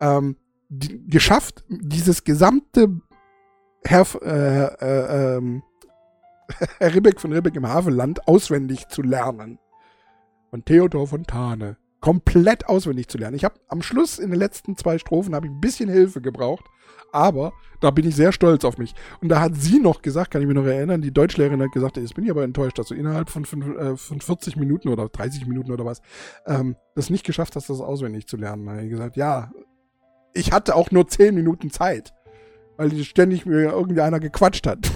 [0.00, 0.36] ähm,
[0.68, 3.00] die, geschafft, dieses gesamte
[3.82, 5.60] Herr, äh, äh, äh,
[6.78, 9.58] Herr Ribbeck von Ribbeck im Havelland auswendig zu lernen.
[10.54, 11.78] Von Theodor Fontane.
[12.00, 13.34] Komplett auswendig zu lernen.
[13.34, 16.64] Ich habe am Schluss in den letzten zwei Strophen habe ich ein bisschen Hilfe gebraucht,
[17.10, 18.94] aber da bin ich sehr stolz auf mich.
[19.20, 21.96] Und da hat sie noch gesagt, kann ich mich noch erinnern, die Deutschlehrerin hat gesagt,
[21.96, 25.08] jetzt bin ich aber enttäuscht, dass du innerhalb von, fünf, äh, von 40 Minuten oder
[25.08, 26.02] 30 Minuten oder was
[26.46, 28.66] ähm, das nicht geschafft hast, das auswendig zu lernen.
[28.66, 29.50] Da habe ich gesagt, ja,
[30.34, 32.14] ich hatte auch nur 10 Minuten Zeit,
[32.76, 34.78] weil ständig mir irgendeiner gequatscht hat.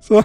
[0.00, 0.24] so.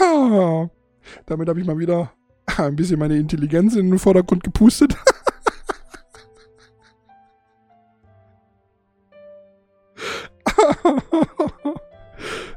[0.00, 0.68] Ah,
[1.26, 2.12] damit habe ich mal wieder
[2.56, 4.96] ein bisschen meine Intelligenz in den Vordergrund gepustet.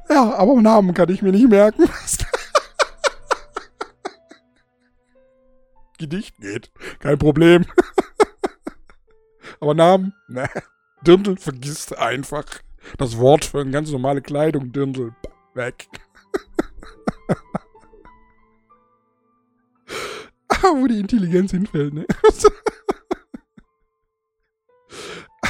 [0.09, 1.83] ja, aber Namen kann ich mir nicht merken.
[5.97, 6.71] Gedicht geht.
[6.99, 7.65] Kein Problem.
[9.59, 10.13] Aber Namen?
[10.27, 10.49] Ne.
[11.05, 12.45] Dirndl vergisst einfach.
[12.97, 15.13] Das Wort für eine ganz normale Kleidung, Dirndl,
[15.53, 15.89] weg.
[20.49, 22.05] Ah, wo die Intelligenz hinfällt, ne?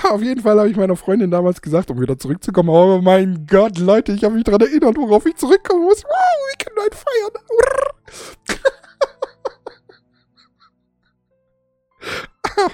[0.04, 3.78] Auf jeden Fall habe ich meiner Freundin damals gesagt, um wieder zurückzukommen, oh mein Gott,
[3.78, 6.04] Leute, ich habe mich daran erinnert, worauf ich zurückkommen muss.
[6.04, 6.12] Wow,
[6.48, 7.34] wir können heute feiern.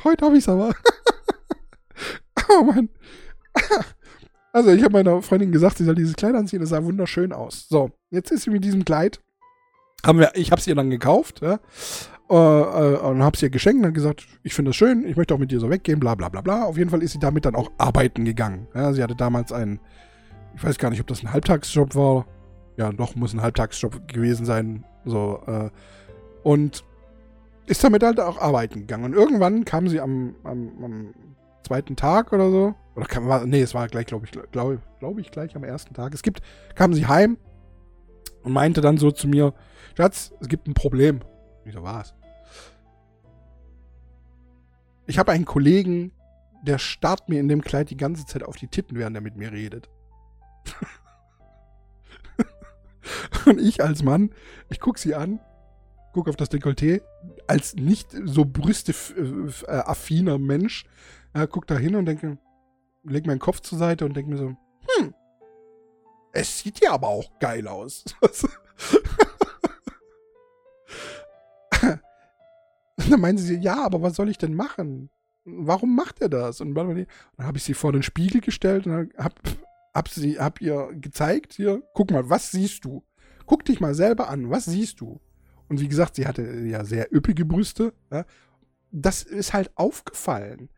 [0.04, 0.74] Heute habe ich es aber.
[2.50, 2.90] oh Mann.
[4.56, 6.62] Also, ich habe meiner Freundin gesagt, sie soll dieses Kleid anziehen.
[6.62, 7.68] Das sah wunderschön aus.
[7.68, 9.20] So, jetzt ist sie mit diesem Kleid.
[10.06, 11.60] Haben wir, ich habe es ihr dann gekauft, ja,
[12.30, 15.34] äh, äh, und habe es ihr geschenkt und gesagt, ich finde das schön, ich möchte
[15.34, 16.64] auch mit dir so weggehen, bla bla bla bla.
[16.64, 18.70] Auf jeden Fall ist sie damit dann auch arbeiten gegangen.
[18.74, 19.82] Ja, sie hatte damals einen,
[20.56, 22.26] ich weiß gar nicht, ob das ein Halbtagsjob war.
[22.78, 24.86] Ja, doch, muss ein Halbtagsjob gewesen sein.
[25.04, 25.70] So, äh,
[26.44, 26.86] und
[27.66, 29.04] ist damit halt auch arbeiten gegangen.
[29.04, 31.14] Und irgendwann kam sie am, am, am
[31.66, 32.76] zweiten Tag oder so.
[32.96, 35.94] Oder kam, war, nee, es war gleich, glaube ich, glaube glaub ich, gleich am ersten
[35.94, 36.14] Tag.
[36.14, 36.42] Es gibt,
[36.76, 37.38] kam sie heim
[38.44, 39.54] und meinte dann so zu mir,
[39.98, 41.22] Schatz, es gibt ein Problem.
[41.66, 42.14] Ich so, was?
[45.08, 46.12] Ich habe einen Kollegen,
[46.64, 49.36] der starrt mir in dem Kleid die ganze Zeit auf die Titten, während er mit
[49.36, 49.90] mir redet.
[53.46, 54.32] und ich als Mann,
[54.70, 55.40] ich gucke sie an
[56.16, 57.02] gucke auf das Dekolleté,
[57.46, 60.86] als nicht so brüsteaffiner Mensch,
[61.36, 62.38] äh, guck da hin und denke,
[63.04, 64.56] leg meinen Kopf zur Seite und denke mir so,
[64.98, 65.14] hm,
[66.32, 68.06] es sieht ja aber auch geil aus.
[73.10, 75.10] dann meinen sie, ja, aber was soll ich denn machen?
[75.44, 76.62] Warum macht er das?
[76.62, 77.06] Und dann
[77.38, 79.36] habe ich sie vor den Spiegel gestellt und habe
[79.94, 83.04] hab sie, hab ihr gezeigt, hier, guck mal, was siehst du?
[83.46, 85.22] Guck dich mal selber an, was siehst du?
[85.70, 87.94] Und wie gesagt, sie hatte ja sehr üppige Brüste.
[88.12, 88.26] Ja.
[88.92, 90.70] Das ist halt aufgefallen.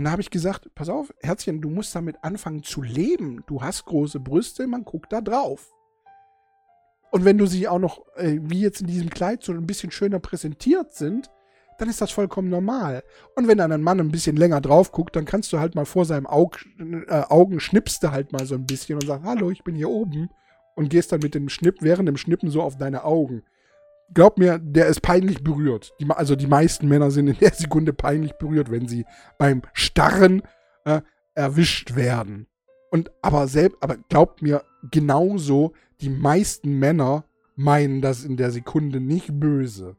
[0.00, 3.44] Und da habe ich gesagt, pass auf, Herzchen, du musst damit anfangen zu leben.
[3.46, 5.68] Du hast große Brüste, man guckt da drauf.
[7.10, 9.90] Und wenn du sie auch noch, äh, wie jetzt in diesem Kleid, so ein bisschen
[9.90, 11.30] schöner präsentiert sind,
[11.76, 13.02] dann ist das vollkommen normal.
[13.36, 15.84] Und wenn dann ein Mann ein bisschen länger drauf guckt, dann kannst du halt mal
[15.84, 19.50] vor seinem Aug, äh, Augen schnippst du halt mal so ein bisschen und sagst, hallo,
[19.50, 20.30] ich bin hier oben.
[20.76, 23.42] Und gehst dann mit dem Schnipp, während dem Schnippen so auf deine Augen.
[24.12, 25.92] Glaub mir, der ist peinlich berührt.
[26.00, 29.04] Die, also die meisten Männer sind in der Sekunde peinlich berührt, wenn sie
[29.38, 30.42] beim Starren
[30.84, 31.00] äh,
[31.34, 32.46] erwischt werden.
[32.90, 39.00] Und aber selbst, aber glaubt mir, genauso, die meisten Männer meinen das in der Sekunde
[39.00, 39.96] nicht böse.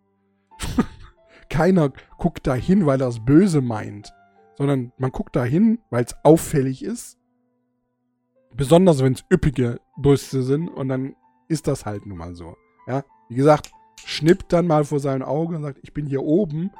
[1.50, 4.13] Keiner guckt da hin, weil er es böse meint,
[4.58, 7.17] sondern man guckt da hin, weil es auffällig ist.
[8.54, 11.15] Besonders wenn es üppige Brüste sind und dann
[11.47, 12.58] ist das halt nun mal so.
[12.88, 13.71] Ja, wie gesagt,
[14.06, 16.71] schnippt dann mal vor sein Auge und sagt, ich bin hier oben.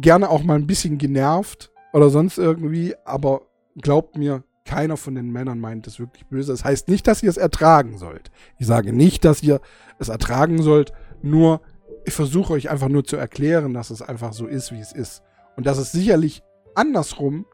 [0.00, 3.42] Gerne auch mal ein bisschen genervt oder sonst irgendwie, aber
[3.80, 6.52] glaubt mir, keiner von den Männern meint es wirklich böse.
[6.52, 8.30] Das heißt nicht, dass ihr es ertragen sollt.
[8.58, 9.60] Ich sage nicht, dass ihr
[9.98, 11.60] es ertragen sollt, nur
[12.04, 15.22] ich versuche euch einfach nur zu erklären, dass es einfach so ist, wie es ist.
[15.56, 16.42] Und dass es sicherlich
[16.74, 17.46] andersrum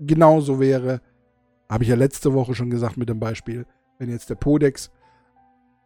[0.00, 1.00] genauso wäre,
[1.68, 3.66] habe ich ja letzte Woche schon gesagt mit dem Beispiel,
[3.98, 4.90] wenn jetzt der Podex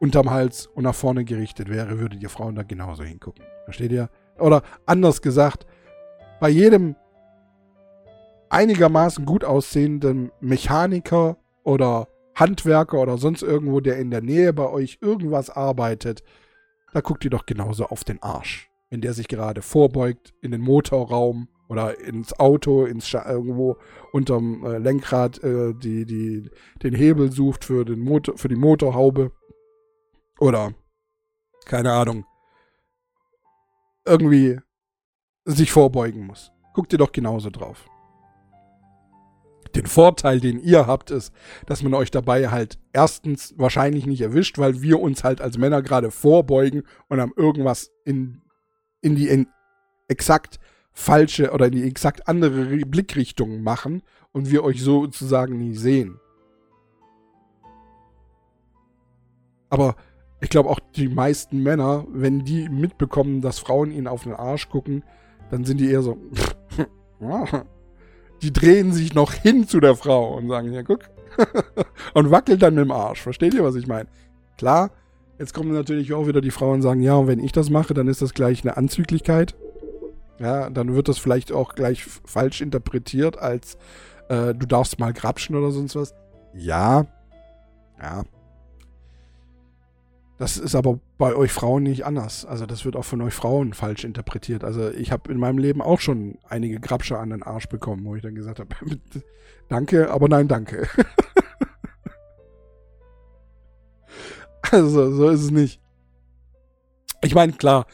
[0.03, 3.45] unterm Hals und nach vorne gerichtet wäre, würdet ihr Frauen da genauso hingucken.
[3.65, 4.11] Versteht ihr?
[4.37, 5.65] Oder anders gesagt,
[6.41, 6.97] bei jedem
[8.51, 14.99] einigermaßen gut aussehenden Mechaniker oder Handwerker oder sonst irgendwo, der in der Nähe bei euch
[15.01, 16.25] irgendwas arbeitet,
[16.93, 18.73] da guckt ihr doch genauso auf den Arsch.
[18.91, 23.77] Wenn der sich gerade vorbeugt in den Motorraum oder ins Auto, ins Scha irgendwo
[24.13, 26.51] unterm äh, Lenkrad äh, die, die,
[26.83, 29.31] den Hebel sucht für, den Motor, für die Motorhaube.
[30.39, 30.75] Oder,
[31.65, 32.25] keine Ahnung,
[34.05, 34.59] irgendwie
[35.45, 36.53] sich vorbeugen muss.
[36.75, 37.89] Guckt ihr doch genauso drauf
[39.75, 41.33] den Vorteil, den ihr habt, ist,
[41.67, 45.83] dass man euch dabei halt erstens wahrscheinlich nicht erwischt, weil wir uns halt als Männer
[45.83, 48.43] gerade vorbeugen und haben irgendwas in,
[49.01, 49.47] in die in
[50.09, 50.59] exakt
[50.93, 56.21] falsche oder in die exakt andere Blickrichtung machen und wir euch sozusagen nie sehen.
[59.71, 59.97] Aber
[60.43, 64.69] ich glaube auch die meisten Männer, wenn die mitbekommen, dass Frauen ihnen auf den Arsch
[64.69, 65.05] gucken,
[65.51, 66.19] dann sind die eher so,
[68.43, 71.09] die drehen sich noch hin zu der Frau und sagen, ja, guck.
[72.15, 73.23] und wackelt dann mit dem Arsch.
[73.23, 74.09] Versteht ihr, was ich meine?
[74.59, 74.91] Klar,
[75.39, 77.95] jetzt kommen natürlich auch wieder die Frauen und sagen, ja, und wenn ich das mache,
[77.95, 79.55] dann ist das gleich eine Anzüglichkeit.
[80.41, 83.79] Ja, dann wird das vielleicht auch gleich falsch interpretiert als
[84.29, 86.15] äh, du darfst mal grapschen oder sonst was.
[86.53, 87.07] Ja.
[88.01, 88.25] Ja,
[90.39, 92.45] das ist aber bei euch Frauen nicht anders.
[92.45, 94.65] Also das wird auch von euch Frauen falsch interpretiert.
[94.65, 98.17] Also ich habe in meinem Leben auch schon einige Grabscher an den Arsch bekommen, wo
[98.17, 98.75] ich dann gesagt habe,
[99.69, 100.89] danke, aber nein, danke.
[104.71, 105.81] also so ist es nicht.
[107.23, 107.87] Ich meine, klar,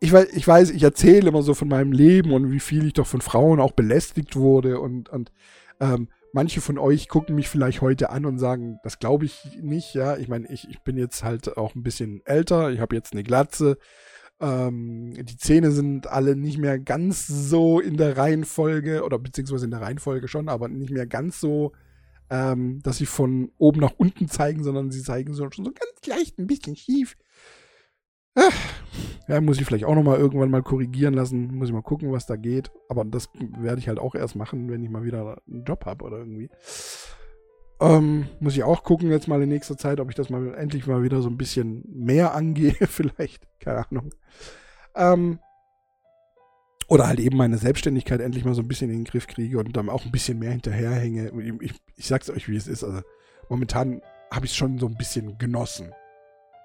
[0.00, 2.94] ich weiß, ich weiß, ich erzähle immer so von meinem Leben und wie viel ich
[2.94, 5.32] doch von Frauen auch belästigt wurde und, und
[5.80, 9.94] ähm, manche von euch gucken mich vielleicht heute an und sagen, das glaube ich nicht,
[9.94, 10.16] ja.
[10.16, 13.22] Ich meine, ich, ich bin jetzt halt auch ein bisschen älter, ich habe jetzt eine
[13.22, 13.78] Glatze.
[14.40, 19.70] Ähm, die Zähne sind alle nicht mehr ganz so in der Reihenfolge, oder beziehungsweise in
[19.70, 21.72] der Reihenfolge schon, aber nicht mehr ganz so,
[22.30, 26.06] ähm, dass sie von oben nach unten zeigen, sondern sie zeigen so, schon so ganz
[26.06, 27.16] leicht ein bisschen schief.
[29.26, 31.54] Ja, muss ich vielleicht auch nochmal irgendwann mal korrigieren lassen.
[31.54, 32.70] Muss ich mal gucken, was da geht.
[32.88, 36.04] Aber das werde ich halt auch erst machen, wenn ich mal wieder einen Job habe
[36.04, 36.50] oder irgendwie.
[37.80, 40.86] Ähm, muss ich auch gucken jetzt mal in nächster Zeit, ob ich das mal endlich
[40.86, 43.46] mal wieder so ein bisschen mehr angehe, vielleicht.
[43.60, 44.10] Keine Ahnung.
[44.94, 45.38] Ähm,
[46.86, 49.74] oder halt eben meine Selbstständigkeit endlich mal so ein bisschen in den Griff kriege und
[49.76, 51.32] dann auch ein bisschen mehr hinterherhänge.
[51.40, 52.84] Ich, ich, ich sag's euch, wie es ist.
[52.84, 53.00] Also
[53.48, 55.92] momentan habe ich es schon so ein bisschen genossen.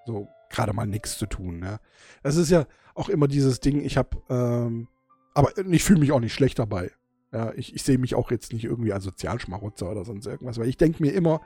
[0.06, 1.62] So gerade mal nichts zu tun.
[1.64, 1.80] Ja.
[2.24, 4.88] Das ist ja auch immer dieses Ding, ich habe, ähm,
[5.34, 6.92] aber ich fühle mich auch nicht schlecht dabei.
[7.32, 10.68] Ja, ich, ich sehe mich auch jetzt nicht irgendwie als Sozialschmarotzer oder sonst irgendwas, weil
[10.68, 11.42] ich denke mir immer,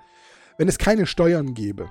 [0.58, 1.89] wenn es keine Steuern gäbe,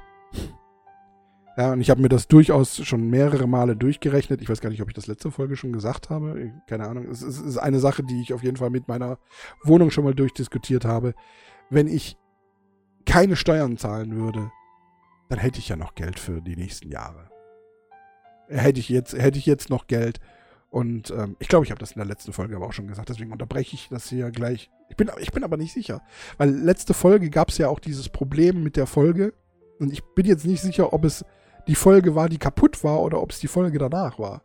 [1.57, 4.41] ja, und ich habe mir das durchaus schon mehrere Male durchgerechnet.
[4.41, 6.51] Ich weiß gar nicht, ob ich das letzte Folge schon gesagt habe.
[6.67, 7.07] Keine Ahnung.
[7.11, 9.19] Es ist, es ist eine Sache, die ich auf jeden Fall mit meiner
[9.63, 11.15] Wohnung schon mal durchdiskutiert habe.
[11.69, 12.17] Wenn ich
[13.05, 14.51] keine Steuern zahlen würde,
[15.33, 17.31] dann hätte ich ja noch Geld für die nächsten Jahre.
[18.49, 20.21] Hätte ich jetzt, hätte ich jetzt noch Geld.
[20.69, 23.09] Und ähm, ich glaube, ich habe das in der letzten Folge aber auch schon gesagt,
[23.09, 24.71] deswegen unterbreche ich das hier gleich.
[24.91, 26.03] Ich bin, ich bin aber nicht sicher.
[26.37, 29.33] Weil letzte Folge gab es ja auch dieses Problem mit der Folge.
[29.79, 31.25] Und ich bin jetzt nicht sicher, ob es
[31.67, 34.43] die Folge war, die kaputt war, oder ob es die Folge danach war.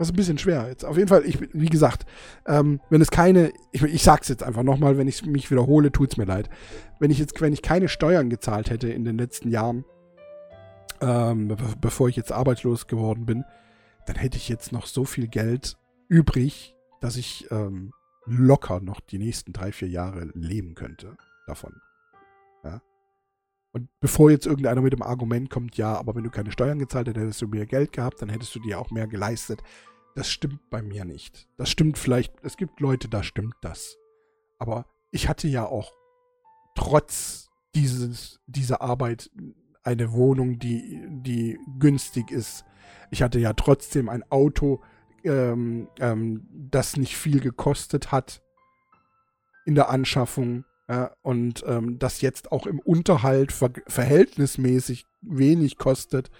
[0.00, 0.86] Das ist ein bisschen schwer jetzt.
[0.86, 2.06] Auf jeden Fall, ich, wie gesagt,
[2.46, 6.16] ähm, wenn es keine, ich, ich sag's jetzt einfach nochmal, wenn ich mich wiederhole, tut's
[6.16, 6.48] mir leid.
[7.00, 9.84] Wenn ich jetzt, wenn ich keine Steuern gezahlt hätte in den letzten Jahren,
[11.02, 13.44] ähm, be bevor ich jetzt arbeitslos geworden bin,
[14.06, 15.76] dann hätte ich jetzt noch so viel Geld
[16.08, 17.92] übrig, dass ich ähm,
[18.24, 21.14] locker noch die nächsten drei, vier Jahre leben könnte
[21.46, 21.74] davon.
[22.64, 22.80] Ja.
[23.72, 27.06] Und bevor jetzt irgendeiner mit dem Argument kommt, ja, aber wenn du keine Steuern gezahlt
[27.06, 29.62] hättest, hättest du mehr Geld gehabt, dann hättest du dir auch mehr geleistet.
[30.14, 31.48] Das stimmt bei mir nicht.
[31.56, 33.96] Das stimmt vielleicht, es gibt Leute, da stimmt das.
[34.58, 35.92] Aber ich hatte ja auch
[36.74, 39.30] trotz dieses, dieser Arbeit
[39.82, 42.64] eine Wohnung, die, die günstig ist.
[43.10, 44.82] Ich hatte ja trotzdem ein Auto,
[45.24, 48.42] ähm, ähm, das nicht viel gekostet hat
[49.64, 50.64] in der Anschaffung.
[50.88, 56.30] Ja, und ähm, das jetzt auch im Unterhalt ver verhältnismäßig wenig kostet.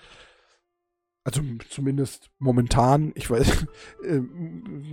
[1.23, 3.67] Also zumindest momentan, ich weiß,
[4.05, 4.21] äh,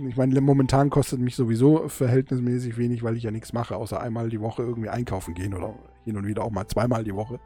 [0.08, 4.28] ich meine, momentan kostet mich sowieso verhältnismäßig wenig, weil ich ja nichts mache, außer einmal
[4.28, 5.74] die Woche irgendwie einkaufen gehen oder
[6.04, 7.40] hin und wieder auch mal zweimal die Woche,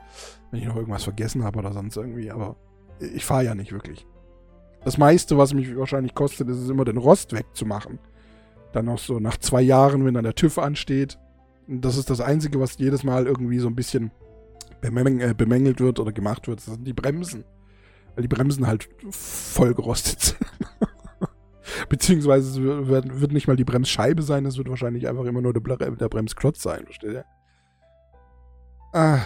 [0.50, 2.56] wenn ich noch irgendwas vergessen habe oder sonst irgendwie, aber
[2.98, 4.06] ich fahre ja nicht wirklich.
[4.84, 8.00] Das meiste, was mich wahrscheinlich kostet, ist es immer den Rost wegzumachen.
[8.72, 11.18] Dann noch so nach zwei Jahren, wenn dann der TÜV ansteht.
[11.68, 14.10] Das ist das Einzige, was jedes Mal irgendwie so ein bisschen
[14.80, 16.58] äh, bemängelt wird oder gemacht wird.
[16.58, 17.44] Das sind die Bremsen
[18.14, 20.40] weil die Bremsen halt voll gerostet sind.
[21.88, 25.52] Beziehungsweise es wird, wird, nicht mal die Bremsscheibe sein, es wird wahrscheinlich einfach immer nur
[25.52, 27.24] der, der Bremsklotz sein, versteht ihr?
[28.92, 29.20] Ah.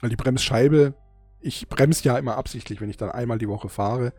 [0.00, 0.94] Weil die Bremsscheibe,
[1.40, 4.12] ich bremse ja immer absichtlich, wenn ich dann einmal die Woche fahre,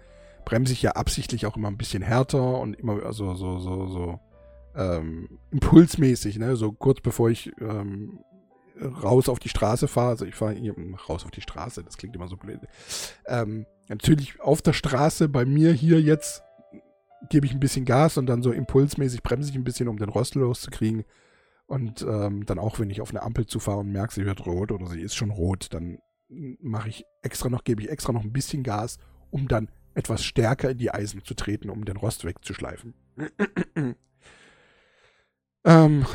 [0.45, 4.19] bremse ich ja absichtlich auch immer ein bisschen härter und immer so, so, so, so
[4.75, 6.55] ähm, impulsmäßig, ne?
[6.55, 8.19] So kurz bevor ich ähm,
[8.82, 10.75] raus auf die Straße fahre, also ich fahre hier
[11.09, 12.59] raus auf die Straße, das klingt immer so blöd.
[13.25, 16.43] Ähm, natürlich auf der Straße bei mir hier jetzt
[17.30, 20.09] gebe ich ein bisschen Gas und dann so impulsmäßig bremse ich ein bisschen, um den
[20.09, 21.03] Rost loszukriegen.
[21.65, 24.71] Und ähm, dann auch, wenn ich auf eine Ampel zufahre und merke, sie wird rot
[24.71, 25.97] oder sie ist schon rot, dann
[26.30, 28.97] mache ich extra noch, gebe ich extra noch ein bisschen Gas,
[29.32, 32.93] um dann etwas stärker in die Eisen zu treten, um den Rost wegzuschleifen.
[35.68, 36.05] Ähm,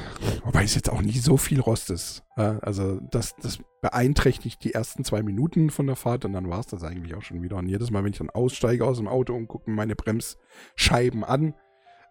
[0.45, 2.25] wobei es jetzt auch nicht so viel Rost ist.
[2.37, 6.61] Äh, also das, das beeinträchtigt die ersten zwei Minuten von der Fahrt und dann war
[6.61, 7.57] es das eigentlich auch schon wieder.
[7.57, 11.55] Und jedes Mal, wenn ich dann aussteige aus dem Auto und gucke meine Bremsscheiben an,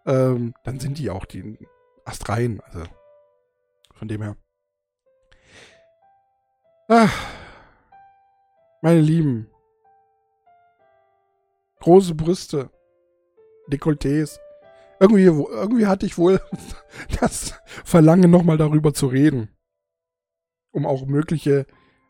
[0.06, 1.58] ähm, dann sind die auch die
[2.06, 2.62] astrein.
[2.62, 2.84] Also
[3.96, 4.38] von dem her.
[6.90, 7.26] Ach,
[8.84, 9.50] meine Lieben.
[11.80, 12.70] Große Brüste.
[13.68, 14.38] Dekolletés
[15.02, 16.40] irgendwie, irgendwie hatte ich wohl
[17.20, 19.50] das Verlangen, nochmal darüber zu reden.
[20.72, 21.66] Um auch mögliche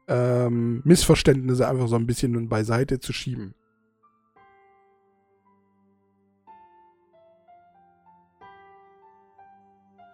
[0.10, 3.56] ähm, Missverständnisse einfach so ein bisschen beiseite zu schieben.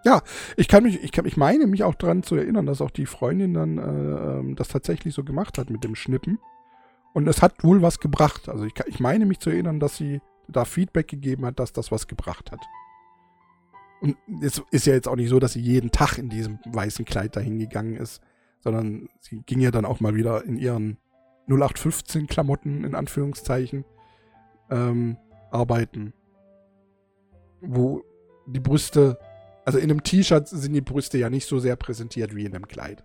[0.05, 0.21] Ja,
[0.55, 3.07] ich kann mich, ich kann, ich meine mich auch daran zu erinnern, dass auch die
[3.07, 3.81] Freundin dann äh,
[4.39, 6.37] ähm, das tatsächlich so gemacht hat mit dem Schnippen.
[7.13, 8.47] Und es hat wohl was gebracht.
[8.47, 11.91] Also ich, ich meine mich zu erinnern, dass sie da Feedback gegeben hat, dass das
[11.91, 12.61] was gebracht hat.
[14.01, 17.05] Und es ist ja jetzt auch nicht so, dass sie jeden Tag in diesem weißen
[17.05, 18.21] Kleid dahin gegangen ist,
[18.59, 20.97] sondern sie ging ja dann auch mal wieder in ihren
[21.47, 23.85] 0815 Klamotten, in Anführungszeichen,
[24.69, 25.17] ähm,
[25.51, 26.13] arbeiten.
[27.61, 28.03] Wo
[28.45, 29.17] die Brüste,
[29.65, 32.67] also in einem T-Shirt sind die Brüste ja nicht so sehr präsentiert wie in einem
[32.67, 33.03] Kleid.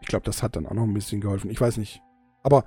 [0.00, 1.50] Ich glaube, das hat dann auch noch ein bisschen geholfen.
[1.50, 2.00] Ich weiß nicht.
[2.42, 2.64] Aber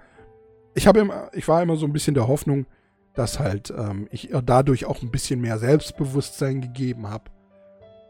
[0.74, 2.66] ich habe immer, ich war immer so ein bisschen der Hoffnung,
[3.14, 7.26] dass halt ähm, ich ihr dadurch auch ein bisschen mehr Selbstbewusstsein gegeben habe,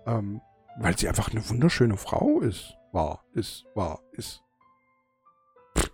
[0.06, 0.42] ähm,
[0.78, 4.42] weil sie einfach eine wunderschöne Frau ist, war, ist, war, ist.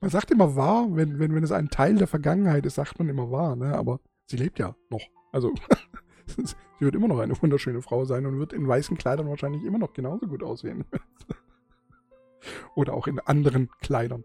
[0.00, 3.08] man sagt immer wahr, wenn, wenn, wenn es ein Teil der Vergangenheit ist, sagt man
[3.08, 3.76] immer wahr, ne?
[3.76, 5.02] Aber sie lebt ja noch.
[5.32, 5.52] Also
[6.26, 9.78] sie wird immer noch eine wunderschöne Frau sein und wird in weißen Kleidern wahrscheinlich immer
[9.78, 10.84] noch genauso gut aussehen.
[12.74, 14.24] Oder auch in anderen Kleidern.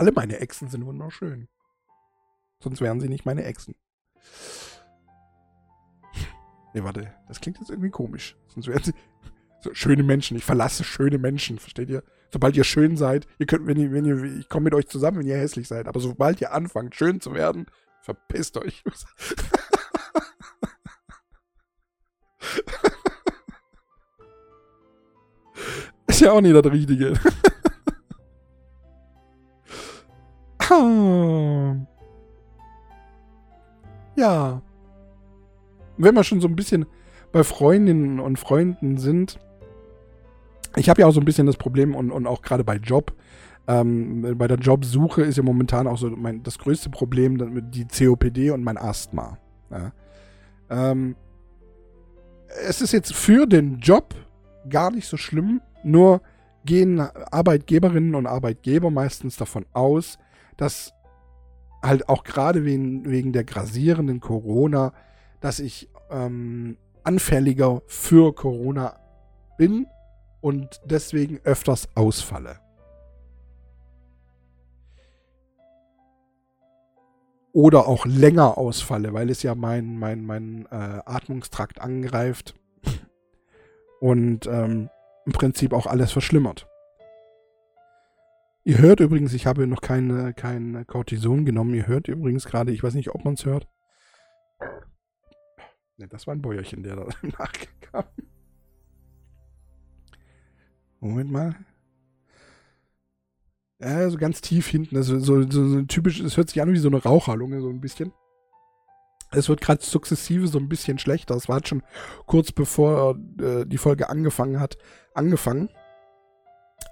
[0.00, 1.46] Alle meine Echsen sind wunderschön.
[2.62, 3.74] Sonst wären sie nicht meine Echsen.
[6.72, 7.12] Nee, warte.
[7.28, 8.38] Das klingt jetzt irgendwie komisch.
[8.48, 8.94] Sonst wären sie
[9.60, 10.38] so schöne Menschen.
[10.38, 12.02] Ich verlasse schöne Menschen, versteht ihr?
[12.32, 15.18] Sobald ihr schön seid, ihr könnt, wenn ihr, wenn ihr, ich komme mit euch zusammen,
[15.18, 15.86] wenn ihr hässlich seid.
[15.86, 17.66] Aber sobald ihr anfangt, schön zu werden,
[18.00, 18.82] verpisst euch.
[26.06, 27.20] Ist ja auch nicht das Richtige.
[34.16, 34.62] Ja.
[35.96, 36.86] Wenn wir schon so ein bisschen
[37.32, 39.38] bei Freundinnen und Freunden sind,
[40.76, 43.12] ich habe ja auch so ein bisschen das Problem und, und auch gerade bei Job,
[43.68, 48.50] Ähm, bei der Jobsuche ist ja momentan auch so mein, das größte Problem die COPD
[48.50, 49.38] und mein Asthma.
[49.70, 49.92] Ja.
[50.70, 51.14] Ähm,
[52.66, 54.14] es ist jetzt für den Job
[54.68, 56.20] gar nicht so schlimm, nur
[56.64, 60.18] gehen Arbeitgeberinnen und Arbeitgeber meistens davon aus,
[60.60, 60.92] dass
[61.82, 64.92] halt auch gerade wegen, wegen der grasierenden Corona,
[65.40, 68.98] dass ich ähm, anfälliger für Corona
[69.56, 69.86] bin
[70.40, 72.58] und deswegen öfters ausfalle.
[77.52, 82.54] Oder auch länger ausfalle, weil es ja meinen mein, mein, äh, Atmungstrakt angreift
[84.00, 84.88] und ähm,
[85.26, 86.69] im Prinzip auch alles verschlimmert.
[88.64, 91.74] Ihr hört übrigens, ich habe noch keine, kein Cortison genommen.
[91.74, 93.68] Ihr hört übrigens gerade, ich weiß nicht, ob man es hört.
[95.96, 98.04] Ne, das war ein Bäuerchen, der da nachkam.
[101.00, 101.56] Moment mal.
[103.80, 104.96] Ja, so ganz tief hinten.
[104.96, 107.80] Also so, so, so typisch, es hört sich an wie so eine Raucherlunge, so ein
[107.80, 108.12] bisschen.
[109.32, 111.34] Es wird gerade sukzessive so ein bisschen schlechter.
[111.34, 111.82] Es war schon
[112.26, 114.76] kurz bevor äh, die Folge angefangen hat,
[115.14, 115.70] angefangen.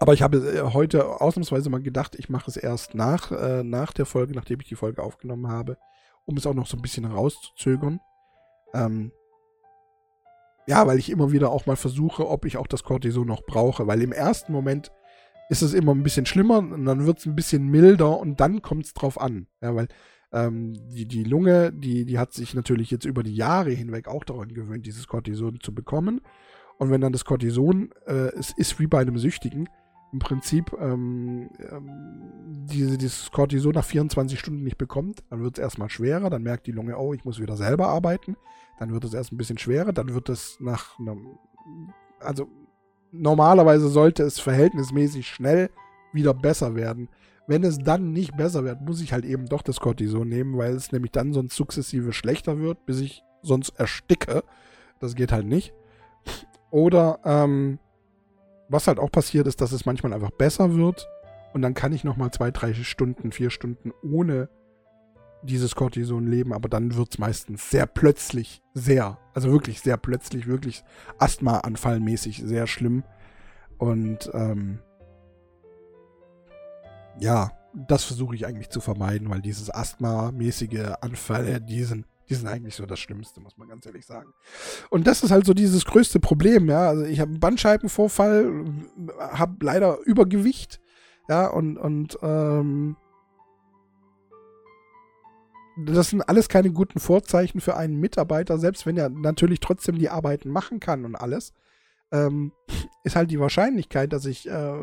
[0.00, 3.92] Aber ich habe äh, heute ausnahmsweise mal gedacht, ich mache es erst nach, äh, nach
[3.92, 5.76] der Folge, nachdem ich die Folge aufgenommen habe,
[6.24, 8.00] um es auch noch so ein bisschen rauszuzögern.
[8.74, 9.12] Ähm,
[10.66, 13.86] ja, weil ich immer wieder auch mal versuche, ob ich auch das Cortison noch brauche.
[13.86, 14.92] Weil im ersten Moment
[15.48, 18.60] ist es immer ein bisschen schlimmer und dann wird es ein bisschen milder und dann
[18.60, 19.46] kommt es drauf an.
[19.62, 19.88] Ja, weil
[20.32, 24.24] ähm, die, die Lunge, die, die hat sich natürlich jetzt über die Jahre hinweg auch
[24.24, 26.20] daran gewöhnt, dieses Cortison zu bekommen.
[26.78, 29.68] Und wenn dann das Cortison, äh, es ist wie bei einem Süchtigen,
[30.12, 35.62] im Prinzip ähm, ähm, diese, dieses Cortison nach 24 Stunden nicht bekommt, dann wird es
[35.62, 38.36] erstmal schwerer, dann merkt die Lunge, oh, ich muss wieder selber arbeiten,
[38.78, 41.38] dann wird es erst ein bisschen schwerer, dann wird es nach einem,
[42.20, 42.48] also
[43.12, 45.70] normalerweise sollte es verhältnismäßig schnell
[46.12, 47.08] wieder besser werden.
[47.46, 50.74] Wenn es dann nicht besser wird, muss ich halt eben doch das Cortison nehmen, weil
[50.74, 54.42] es nämlich dann sonst sukzessive schlechter wird, bis ich sonst ersticke.
[55.00, 55.72] Das geht halt nicht.
[56.70, 57.78] Oder ähm,
[58.68, 61.08] was halt auch passiert ist, dass es manchmal einfach besser wird
[61.52, 64.48] und dann kann ich nochmal zwei, drei Stunden, vier Stunden ohne
[65.42, 70.46] dieses Cortison leben, aber dann wird es meistens sehr plötzlich, sehr, also wirklich sehr plötzlich,
[70.46, 70.84] wirklich
[71.18, 73.04] Asthma-Anfallmäßig sehr schlimm.
[73.78, 74.80] Und ähm,
[77.20, 82.46] ja, das versuche ich eigentlich zu vermeiden, weil dieses Asthma-mäßige Anfälle, die sind die sind
[82.46, 84.32] eigentlich so das Schlimmste, muss man ganz ehrlich sagen.
[84.90, 86.88] Und das ist halt so dieses größte Problem, ja.
[86.88, 88.64] Also ich habe einen Bandscheibenvorfall,
[89.18, 90.80] habe leider Übergewicht,
[91.28, 92.96] ja, und, und ähm,
[95.84, 100.08] das sind alles keine guten Vorzeichen für einen Mitarbeiter, selbst wenn er natürlich trotzdem die
[100.08, 101.52] Arbeiten machen kann und alles,
[102.10, 102.52] ähm,
[103.04, 104.78] ist halt die Wahrscheinlichkeit, dass ich äh,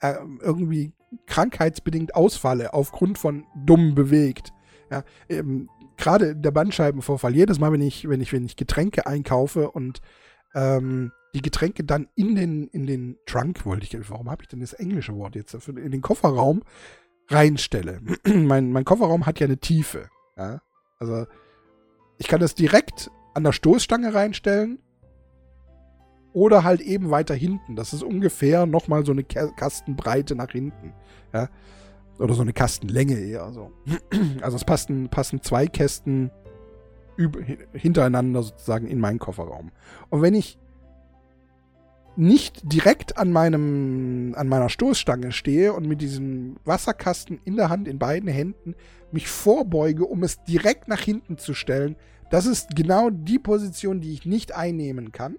[0.00, 0.92] äh irgendwie
[1.26, 4.52] krankheitsbedingt ausfalle aufgrund von dumm bewegt.
[4.90, 5.68] Ja, eben,
[6.02, 10.00] gerade der Bandscheibenvorfall, jedes Mal, wenn ich, wenn ich, wenn ich Getränke einkaufe und
[10.54, 14.60] ähm, die Getränke dann in den, in den Trunk, wollte ich, warum habe ich denn
[14.60, 16.62] das englische Wort jetzt dafür, in den Kofferraum
[17.28, 18.00] reinstelle.
[18.26, 20.10] mein, mein Kofferraum hat ja eine Tiefe.
[20.36, 20.60] Ja?
[20.98, 21.26] Also
[22.18, 24.80] ich kann das direkt an der Stoßstange reinstellen
[26.32, 27.76] oder halt eben weiter hinten.
[27.76, 30.94] Das ist ungefähr nochmal so eine Kastenbreite nach hinten.
[31.32, 31.48] Ja?
[32.22, 33.72] Oder so eine Kastenlänge eher so.
[34.42, 36.30] Also es passen, passen zwei Kästen
[37.72, 39.72] hintereinander sozusagen in meinen Kofferraum.
[40.08, 40.58] Und wenn ich
[42.14, 47.88] nicht direkt an meinem an meiner Stoßstange stehe und mit diesem Wasserkasten in der Hand
[47.88, 48.74] in beiden Händen
[49.10, 51.96] mich vorbeuge, um es direkt nach hinten zu stellen,
[52.30, 55.36] das ist genau die Position, die ich nicht einnehmen kann,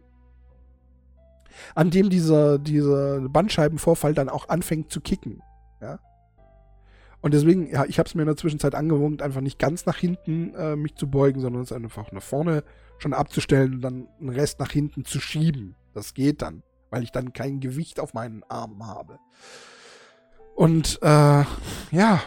[1.75, 5.41] an dem dieser, dieser Bandscheibenvorfall dann auch anfängt zu kicken.
[5.81, 5.99] Ja?
[7.23, 9.95] Und deswegen, ja, ich habe es mir in der Zwischenzeit angewohnt, einfach nicht ganz nach
[9.95, 12.65] hinten äh, mich zu beugen, sondern es einfach nach vorne
[12.97, 15.77] schon abzustellen und dann den Rest nach hinten zu schieben.
[15.93, 19.19] Das geht dann, weil ich dann kein Gewicht auf meinen Armen habe.
[20.53, 21.45] Und äh,
[21.91, 22.21] ja.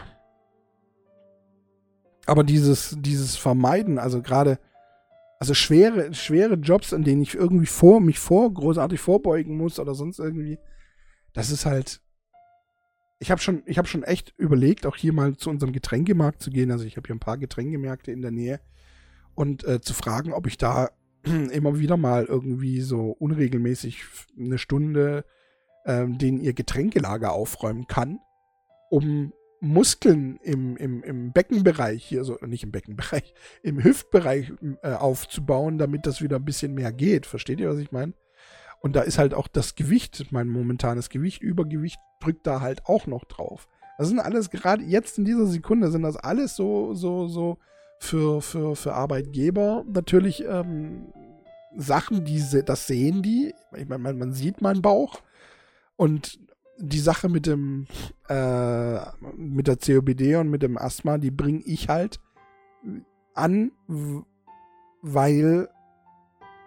[2.25, 4.59] Aber dieses, dieses Vermeiden, also gerade,
[5.39, 9.95] also schwere, schwere Jobs, in denen ich irgendwie vor, mich vor, großartig vorbeugen muss oder
[9.95, 10.59] sonst irgendwie,
[11.35, 12.01] das ist halt,
[13.19, 16.71] ich habe schon, ich schon echt überlegt, auch hier mal zu unserem Getränkemarkt zu gehen.
[16.71, 18.61] Also ich habe hier ein paar Getränkemärkte in der Nähe
[19.35, 20.91] und äh, zu fragen, ob ich da
[21.25, 24.05] immer wieder mal irgendwie so unregelmäßig
[24.39, 25.25] eine Stunde
[25.87, 28.19] ähm, den ihr Getränkelager aufräumen kann,
[28.91, 34.53] um Muskeln im, im, im Beckenbereich hier, also nicht im Beckenbereich, im Hüftbereich
[34.83, 37.25] äh, aufzubauen, damit das wieder ein bisschen mehr geht.
[37.25, 38.13] Versteht ihr, was ich meine?
[38.87, 43.09] Und da ist halt auch das Gewicht, mein momentanes Gewicht, Übergewicht drückt da halt auch
[43.09, 43.67] noch drauf.
[43.99, 47.59] Das sind alles, gerade jetzt in dieser Sekunde, sind das alles so, so, so
[47.99, 51.09] für, für, für Arbeitgeber natürlich ähm,
[51.77, 53.53] Sachen, die das sehen die.
[53.77, 55.21] Ich meine, man sieht meinen Bauch.
[55.97, 56.39] Und
[56.79, 57.89] die Sache mit dem
[58.29, 59.01] äh,
[59.37, 62.21] mit der COPD und mit dem Asthma, die bringe ich halt
[63.35, 63.73] an,
[65.03, 65.71] weil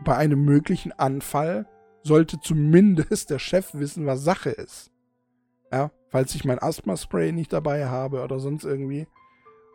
[0.03, 1.65] bei einem möglichen Anfall
[2.03, 4.91] sollte zumindest der Chef wissen, was Sache ist.
[5.71, 9.07] Ja, falls ich mein Asthma-Spray nicht dabei habe oder sonst irgendwie.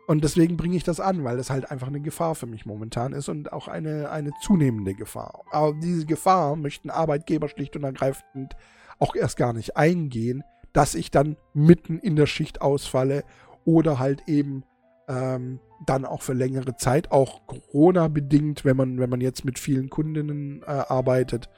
[0.07, 3.13] Und deswegen bringe ich das an, weil das halt einfach eine Gefahr für mich momentan
[3.13, 5.43] ist und auch eine, eine zunehmende Gefahr.
[5.51, 8.55] Aber diese Gefahr möchten Arbeitgeber schlicht und ergreifend
[8.99, 13.23] auch erst gar nicht eingehen, dass ich dann mitten in der Schicht ausfalle
[13.63, 14.63] oder halt eben
[15.07, 19.89] ähm, dann auch für längere Zeit, auch Corona-bedingt, wenn man, wenn man jetzt mit vielen
[19.89, 21.49] Kundinnen äh, arbeitet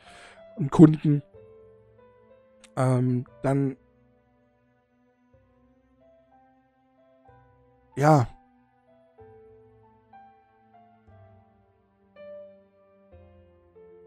[0.57, 1.21] und Kunden,
[2.75, 3.77] ähm, dann
[7.95, 8.27] ja,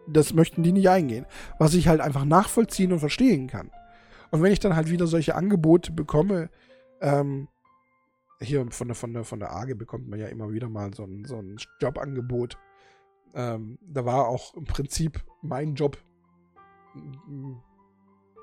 [0.06, 1.26] das möchten die nicht eingehen.
[1.58, 3.70] Was ich halt einfach nachvollziehen und verstehen kann.
[4.30, 6.50] Und wenn ich dann halt wieder solche Angebote bekomme,
[7.00, 7.48] ähm,
[8.40, 11.04] hier von der, von der, von der AGE bekommt man ja immer wieder mal so
[11.04, 12.58] ein, so ein Jobangebot.
[13.34, 15.98] Ähm, da war auch im Prinzip mein Job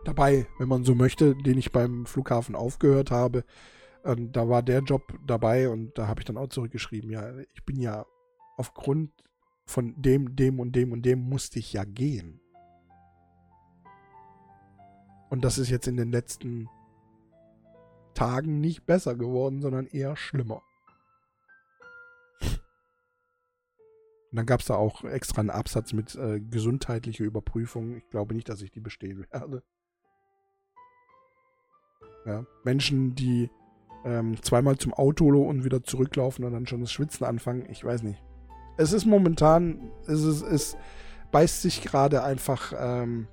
[0.03, 3.43] dabei, wenn man so möchte, den ich beim Flughafen aufgehört habe.
[4.03, 7.65] Und da war der Job dabei und da habe ich dann auch zurückgeschrieben, ja, ich
[7.65, 8.05] bin ja
[8.55, 9.11] aufgrund
[9.65, 12.39] von dem, dem und dem und dem musste ich ja gehen.
[15.29, 16.69] Und das ist jetzt in den letzten
[18.13, 20.63] Tagen nicht besser geworden, sondern eher schlimmer.
[24.37, 27.97] Dann gab es da auch extra einen Absatz mit äh, gesundheitlicher Überprüfung.
[27.97, 29.63] Ich glaube nicht, dass ich die bestehen werde.
[32.25, 33.49] Ja, Menschen, die
[34.05, 38.03] ähm, zweimal zum Auto und wieder zurücklaufen und dann schon das Schwitzen anfangen, ich weiß
[38.03, 38.21] nicht
[38.77, 40.77] es ist momentan, es, ist, es
[41.31, 43.27] beißt sich gerade einfach ähm,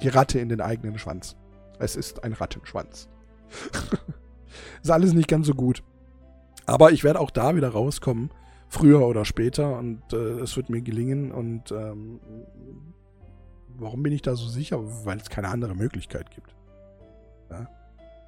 [0.00, 1.36] die Ratte in den eigenen Schwanz.
[1.80, 3.08] Es ist ein Rattenschwanz.
[4.82, 5.82] ist alles nicht ganz so gut.
[6.64, 8.30] Aber ich werde auch da wieder rauskommen,
[8.68, 11.32] früher oder später, und äh, es wird mir gelingen.
[11.32, 12.20] Und ähm,
[13.76, 14.78] warum bin ich da so sicher?
[15.04, 16.54] Weil es keine andere Möglichkeit gibt.
[17.50, 17.68] Ja?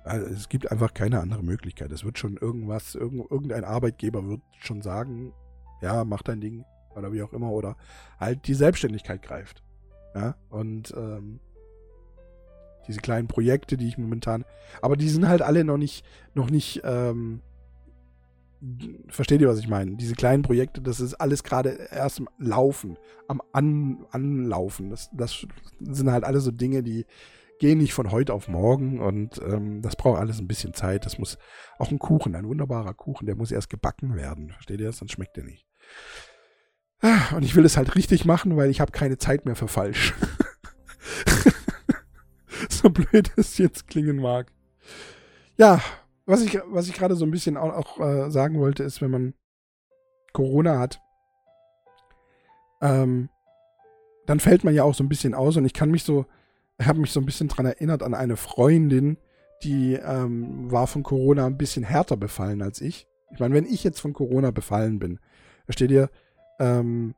[0.05, 1.93] Also es gibt einfach keine andere Möglichkeit.
[1.93, 5.33] Es wird schon irgendwas, irgendein Arbeitgeber wird schon sagen,
[5.83, 6.65] ja, mach dein Ding
[6.95, 7.77] oder wie auch immer oder
[8.19, 9.63] halt die Selbstständigkeit greift.
[10.15, 11.39] Ja, und ähm,
[12.89, 14.45] diese kleinen Projekte, die ich momentan,
[14.83, 17.43] aber die sind halt alle noch nicht, noch nicht, ähm,
[19.09, 19.97] versteht ihr, was ich meine?
[19.97, 22.99] Diese kleinen Projekte, das ist alles gerade erst im Laufen,
[23.29, 24.91] am An Anlaufen.
[24.91, 25.47] Das, das
[25.81, 27.07] sind halt alle so Dinge, die,
[27.61, 31.05] gehen nicht von heute auf morgen und ähm, das braucht alles ein bisschen Zeit.
[31.05, 31.39] Das muss
[31.79, 34.51] auch ein Kuchen, ein wunderbarer Kuchen, der muss erst gebacken werden.
[34.51, 34.97] Versteht ihr das?
[34.97, 35.67] Sonst schmeckt der nicht.
[37.03, 39.69] Ah, und ich will es halt richtig machen, weil ich habe keine Zeit mehr für
[39.69, 40.15] falsch.
[42.69, 44.51] so blöd es jetzt klingen mag.
[45.57, 45.83] Ja,
[46.31, 49.11] was ich, was ich gerade so ein bisschen auch, auch äh, sagen wollte, ist, wenn
[49.11, 49.35] man
[50.33, 51.01] Corona hat,
[52.81, 53.29] ähm,
[54.27, 56.27] dann fällt man ja auch so ein bisschen aus und ich kann mich so,
[56.81, 59.19] habe mich so ein bisschen daran erinnert an eine Freundin,
[59.63, 63.07] die ähm, war von Corona ein bisschen härter befallen als ich.
[63.33, 65.19] Ich meine, wenn ich jetzt von Corona befallen bin,
[65.65, 66.11] versteht ihr,
[66.59, 67.15] ähm,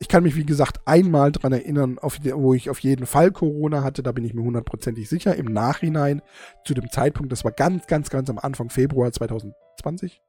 [0.00, 3.84] ich kann mich, wie gesagt, einmal daran erinnern, auf, wo ich auf jeden Fall Corona
[3.84, 5.36] hatte, da bin ich mir hundertprozentig sicher.
[5.36, 6.22] Im Nachhinein,
[6.64, 10.22] zu dem Zeitpunkt, das war ganz, ganz, ganz am Anfang Februar 2020,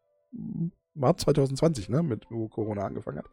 [0.94, 3.30] war 2020, ne, mit wo Corona angefangen hat.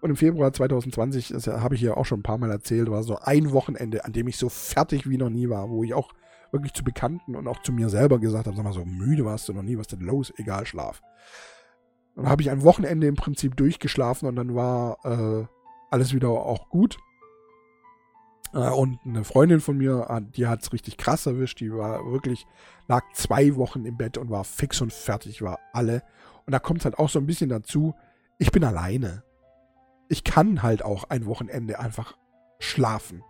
[0.00, 3.02] Und im Februar 2020, das habe ich hier auch schon ein paar Mal erzählt, war
[3.02, 6.12] so ein Wochenende, an dem ich so fertig wie noch nie war, wo ich auch
[6.52, 9.48] wirklich zu Bekannten und auch zu mir selber gesagt habe, sag mal, so müde warst
[9.48, 10.32] du noch nie, was denn los?
[10.36, 11.02] Egal, schlaf.
[12.14, 15.46] Dann habe ich ein Wochenende im Prinzip durchgeschlafen und dann war äh,
[15.92, 16.98] alles wieder auch gut.
[18.54, 21.60] Äh, und eine Freundin von mir, ah, die hat es richtig krass erwischt.
[21.60, 22.46] Die war wirklich,
[22.88, 26.02] lag zwei Wochen im Bett und war fix und fertig, war alle.
[26.46, 27.94] Und da kommt halt auch so ein bisschen dazu,
[28.38, 29.22] ich bin alleine.
[30.08, 32.16] Ich kann halt auch ein Wochenende einfach
[32.58, 33.22] schlafen.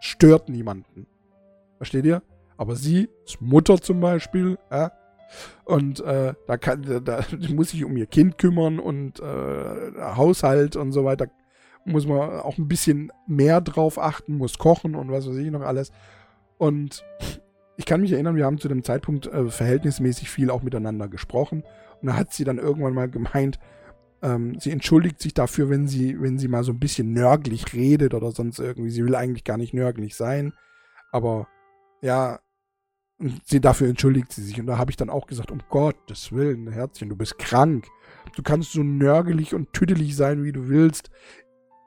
[0.00, 1.06] Stört niemanden.
[1.78, 2.22] Versteht ihr?
[2.56, 4.92] Aber sie ist Mutter zum Beispiel, ja?
[5.64, 10.76] Und äh, da, kann, da, da muss ich um ihr Kind kümmern und äh, Haushalt
[10.76, 11.26] und so weiter.
[11.86, 15.62] Muss man auch ein bisschen mehr drauf achten, muss kochen und was weiß ich noch
[15.62, 15.92] alles.
[16.58, 17.04] Und
[17.76, 21.62] ich kann mich erinnern, wir haben zu dem Zeitpunkt äh, verhältnismäßig viel auch miteinander gesprochen.
[22.00, 23.58] Und da hat sie dann irgendwann mal gemeint,
[24.22, 28.14] ähm, sie entschuldigt sich dafür, wenn sie, wenn sie mal so ein bisschen nörglich redet
[28.14, 28.90] oder sonst irgendwie.
[28.90, 30.52] Sie will eigentlich gar nicht nörglich sein.
[31.12, 31.46] Aber
[32.00, 32.40] ja,
[33.44, 34.58] sie dafür entschuldigt sie sich.
[34.58, 37.86] Und da habe ich dann auch gesagt, um Gottes Willen, Herzchen, du bist krank.
[38.34, 41.10] Du kannst so nörgelig und tüdelig sein, wie du willst.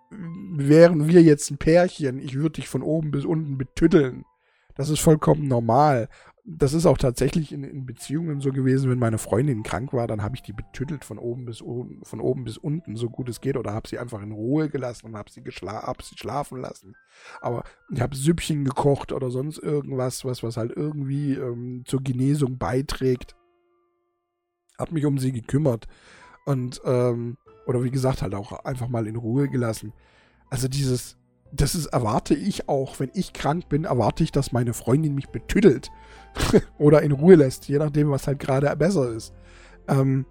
[0.10, 4.26] Wären wir jetzt ein Pärchen, ich würde dich von oben bis unten betüddeln.
[4.76, 6.07] Das ist vollkommen normal
[6.51, 10.24] das ist auch tatsächlich in, in, Beziehungen so gewesen, wenn meine Freundin krank war, dann
[10.24, 13.55] habe ich die betüttelt von oben bis von oben bis unten, so gut es geht,
[13.55, 16.95] oder habe sie einfach in Ruhe gelassen und habe sie, hab sie schlafen lassen.
[17.39, 22.57] Aber ich habe Süppchen gekocht oder sonst irgendwas, was, was halt irgendwie ähm, zur Genesung
[22.57, 23.36] beiträgt.
[24.78, 25.88] Hab mich um sie gekümmert.
[26.45, 27.38] Und, ähm,
[27.70, 29.93] oder wie gesagt, halt auch einfach mal in Ruhe gelassen.
[30.49, 31.17] Also dieses,
[31.51, 35.30] das ist, erwarte ich auch, wenn ich krank bin, erwarte ich, dass meine Freundin mich
[35.30, 35.91] betüdelt.
[36.80, 39.36] Oder in Ruhe lässt, je nachdem, was halt gerade besser ist.
[39.88, 40.26] Ähm,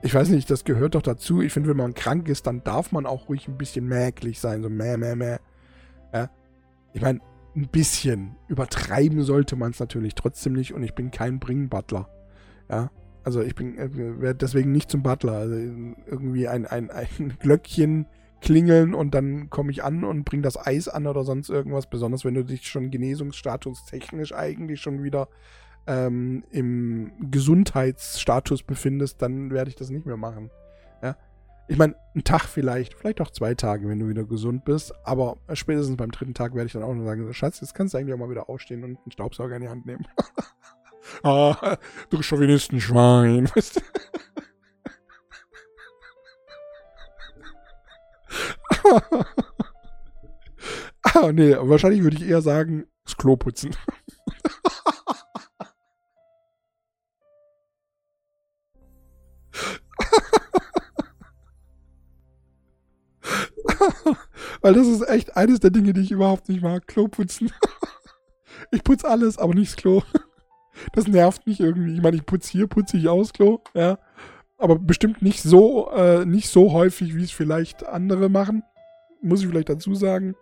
[0.00, 1.42] ich weiß nicht, das gehört doch dazu.
[1.42, 4.62] Ich finde, wenn man krank ist, dann darf man auch ruhig ein bisschen mäglich sein,
[4.62, 5.36] so mäh, mäh, mäh.
[6.14, 6.30] Ja?
[6.94, 7.20] Ich meine,
[7.54, 12.08] ein bisschen übertreiben sollte man es natürlich trotzdem nicht und ich bin kein Bring-Butler.
[12.70, 12.90] Ja,
[13.24, 13.90] also ich bin äh,
[14.20, 15.32] werde deswegen nicht zum Butler.
[15.32, 18.06] Also irgendwie ein, ein, ein Glöckchen
[18.40, 21.88] klingeln und dann komme ich an und bringe das Eis an oder sonst irgendwas.
[21.88, 25.28] Besonders wenn du dich schon genesungsstatus technisch eigentlich schon wieder
[25.86, 30.50] ähm, im Gesundheitsstatus befindest, dann werde ich das nicht mehr machen.
[31.02, 31.16] Ja.
[31.68, 35.36] Ich meine, einen Tag vielleicht, vielleicht auch zwei Tage, wenn du wieder gesund bist, aber
[35.52, 38.14] spätestens beim dritten Tag werde ich dann auch nur sagen, Schatz, jetzt kannst du eigentlich
[38.14, 40.06] auch mal wieder aufstehen und einen Staubsauger in die Hand nehmen.
[41.22, 41.76] ah,
[42.10, 43.48] du Chauvinistenschwein.
[43.54, 43.80] Weißt du?
[51.02, 53.76] ah, nee, wahrscheinlich würde ich eher sagen, das Klo putzen.
[64.62, 66.86] Weil das ist echt eines der Dinge, die ich überhaupt nicht mag.
[66.86, 67.52] Klo putzen.
[68.70, 70.02] ich putze alles, aber nicht das Klo.
[70.92, 71.94] Das nervt mich irgendwie.
[71.94, 73.98] Ich meine, ich putze hier, putze ich aus Klo, ja.
[74.58, 78.62] Aber bestimmt nicht so, äh, nicht so häufig, wie es vielleicht andere machen
[79.22, 80.34] muss ich vielleicht dazu sagen.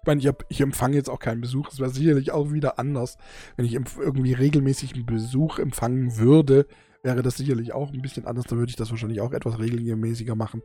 [0.00, 1.68] Ich meine, ich, hab, ich empfange jetzt auch keinen Besuch.
[1.70, 3.18] Es wäre sicherlich auch wieder anders.
[3.56, 6.66] Wenn ich irgendwie regelmäßig einen Besuch empfangen würde,
[7.02, 8.46] wäre das sicherlich auch ein bisschen anders.
[8.46, 10.62] Da würde ich das wahrscheinlich auch etwas regelmäßiger machen.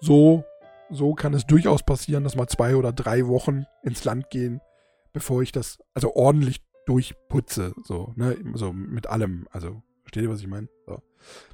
[0.00, 0.44] So,
[0.88, 4.60] so kann es durchaus passieren, dass mal zwei oder drei Wochen ins Land gehen,
[5.12, 7.74] bevor ich das also ordentlich durchputze.
[7.84, 8.36] So, ne?
[8.54, 9.46] So mit allem.
[9.50, 10.68] Also, versteht ihr, was ich meine?
[10.86, 11.02] So.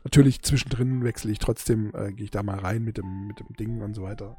[0.05, 3.53] Natürlich zwischendrin wechsle ich trotzdem, äh, gehe ich da mal rein mit dem, mit dem
[3.55, 4.37] Ding und so weiter.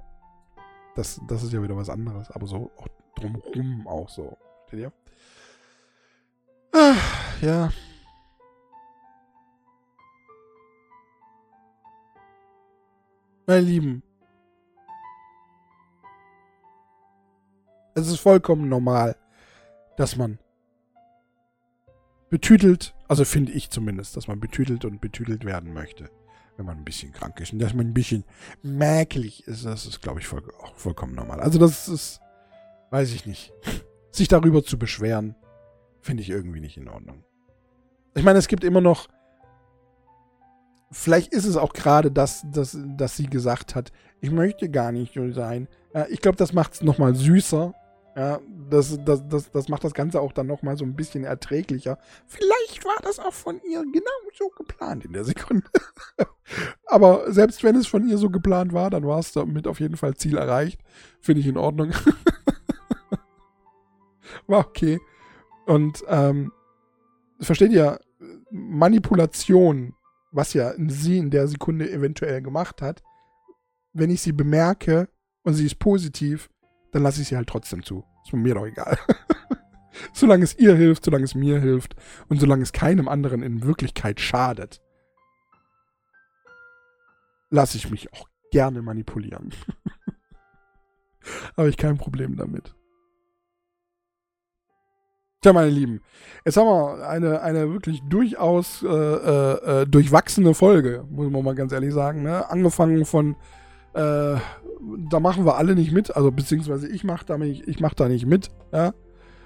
[0.95, 2.31] Das, das ist ja wieder was anderes.
[2.31, 4.37] Aber so auch drumherum auch so.
[4.67, 4.93] Versteht ihr?
[6.73, 6.95] Ah,
[7.41, 7.71] ja.
[13.45, 14.03] Meine Lieben.
[17.95, 19.15] Es ist vollkommen normal,
[19.95, 20.37] dass man
[22.29, 26.09] betütelt, also finde ich zumindest, dass man betütelt und betütelt werden möchte
[26.57, 28.25] wenn man ein bisschen krank ist und dass man ein bisschen
[28.63, 31.39] mäkelig ist, das ist, glaube ich, voll, auch vollkommen normal.
[31.39, 32.19] Also das ist,
[32.89, 33.53] weiß ich nicht.
[34.11, 35.35] Sich darüber zu beschweren,
[36.01, 37.23] finde ich irgendwie nicht in Ordnung.
[38.15, 39.07] Ich meine, es gibt immer noch,
[40.91, 45.13] vielleicht ist es auch gerade das, dass, dass sie gesagt hat, ich möchte gar nicht
[45.13, 45.67] so sein.
[46.09, 47.75] Ich glaube, das macht es nochmal süßer,
[48.17, 51.99] ja, das, das, das, das macht das Ganze auch dann nochmal so ein bisschen erträglicher.
[52.25, 55.67] Vielleicht war das auch von ihr genau so geplant in der Sekunde.
[56.87, 59.97] Aber selbst wenn es von ihr so geplant war, dann war es damit auf jeden
[59.97, 60.81] Fall Ziel erreicht.
[61.21, 61.91] Finde ich in Ordnung.
[64.47, 64.99] war okay.
[65.67, 66.51] Und ähm,
[67.39, 67.99] versteht ihr,
[68.49, 69.93] Manipulation,
[70.31, 73.03] was ja sie in der Sekunde eventuell gemacht hat,
[73.93, 75.07] wenn ich sie bemerke
[75.43, 76.49] und sie ist positiv,
[76.91, 78.03] dann lasse ich sie halt trotzdem zu.
[78.27, 78.97] Ist mir doch egal.
[80.13, 81.95] solange es ihr hilft, solange es mir hilft
[82.27, 84.81] und solange es keinem anderen in Wirklichkeit schadet,
[87.49, 89.51] lasse ich mich auch gerne manipulieren.
[91.57, 92.75] Habe ich kein Problem damit.
[95.41, 96.01] Tja, meine Lieben,
[96.45, 101.55] jetzt haben wir eine, eine wirklich durchaus äh, äh, äh durchwachsene Folge, muss man mal
[101.55, 102.23] ganz ehrlich sagen.
[102.23, 102.49] Ne?
[102.49, 103.35] Angefangen von
[103.93, 104.37] äh,
[105.09, 108.07] da machen wir alle nicht mit, also beziehungsweise ich mache da, nicht, ich mach da
[108.07, 108.93] nicht mit, ja.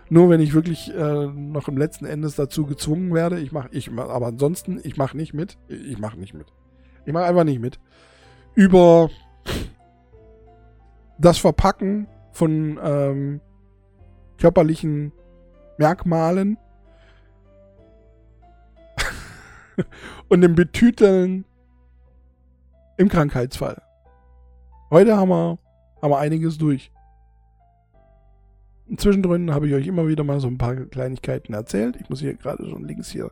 [0.10, 3.90] Nur wenn ich wirklich äh, noch im letzten Endes dazu gezwungen werde, ich mache, ich,
[3.90, 5.58] aber ansonsten, ich mache nicht mit.
[5.70, 6.48] Ich mache nicht mit.
[7.06, 7.80] Ich mache einfach nicht mit.
[8.54, 9.10] Über
[11.18, 13.40] das Verpacken von ähm,
[14.38, 15.14] körperlichen
[15.78, 16.58] Merkmalen
[20.28, 21.46] und dem Betüteln
[22.98, 23.82] im Krankheitsfall.
[24.92, 25.58] Heute haben wir,
[26.02, 26.92] haben wir einiges durch.
[28.98, 31.96] Zwischendrin habe ich euch immer wieder mal so ein paar Kleinigkeiten erzählt.
[32.00, 33.32] Ich muss hier gerade schon links hier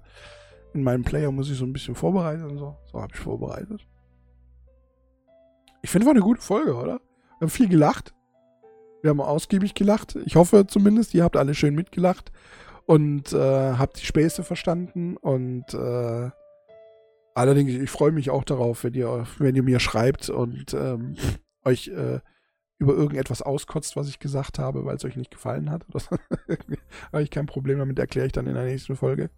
[0.74, 2.78] in meinem Player muss ich so ein bisschen vorbereiten und so.
[2.92, 3.86] So habe ich vorbereitet.
[5.82, 7.00] Ich finde, war eine gute Folge, oder?
[7.38, 8.14] Wir haben viel gelacht.
[9.02, 10.18] Wir haben ausgiebig gelacht.
[10.26, 12.32] Ich hoffe zumindest, ihr habt alle schön mitgelacht
[12.86, 15.16] und äh, habt die Späße verstanden.
[15.16, 16.30] Und äh,
[17.34, 21.16] allerdings, ich freue mich auch darauf, wenn ihr, wenn ihr mir schreibt und ähm,
[21.66, 22.20] euch äh,
[22.80, 25.86] über irgendetwas auskotzt, was ich gesagt habe, weil es euch nicht gefallen hat.
[27.12, 29.30] Habe ich kein Problem damit, erkläre ich dann in der nächsten Folge.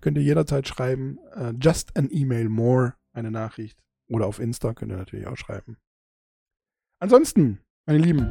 [0.00, 3.78] Könnt ihr jederzeit schreiben, uh, just an email more, eine Nachricht.
[4.08, 5.78] Oder auf Insta könnt ihr natürlich auch schreiben.
[6.98, 8.26] Ansonsten, meine Lieben,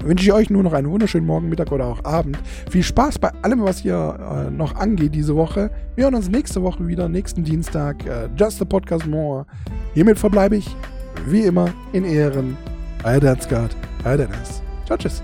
[0.00, 2.38] wünsche ich euch nur noch einen wunderschönen Morgen, Mittag oder auch Abend.
[2.70, 5.70] Viel Spaß bei allem, was hier äh, noch angeht diese Woche.
[5.96, 8.06] Wir hören uns nächste Woche wieder, nächsten Dienstag.
[8.06, 9.46] Äh, Just a Podcast More.
[9.94, 10.76] Hiermit verbleibe ich,
[11.26, 12.56] wie immer, in Ehren.
[13.04, 14.62] Euer Danzgard, euer Dennis.
[14.86, 15.22] Ciao, tschüss.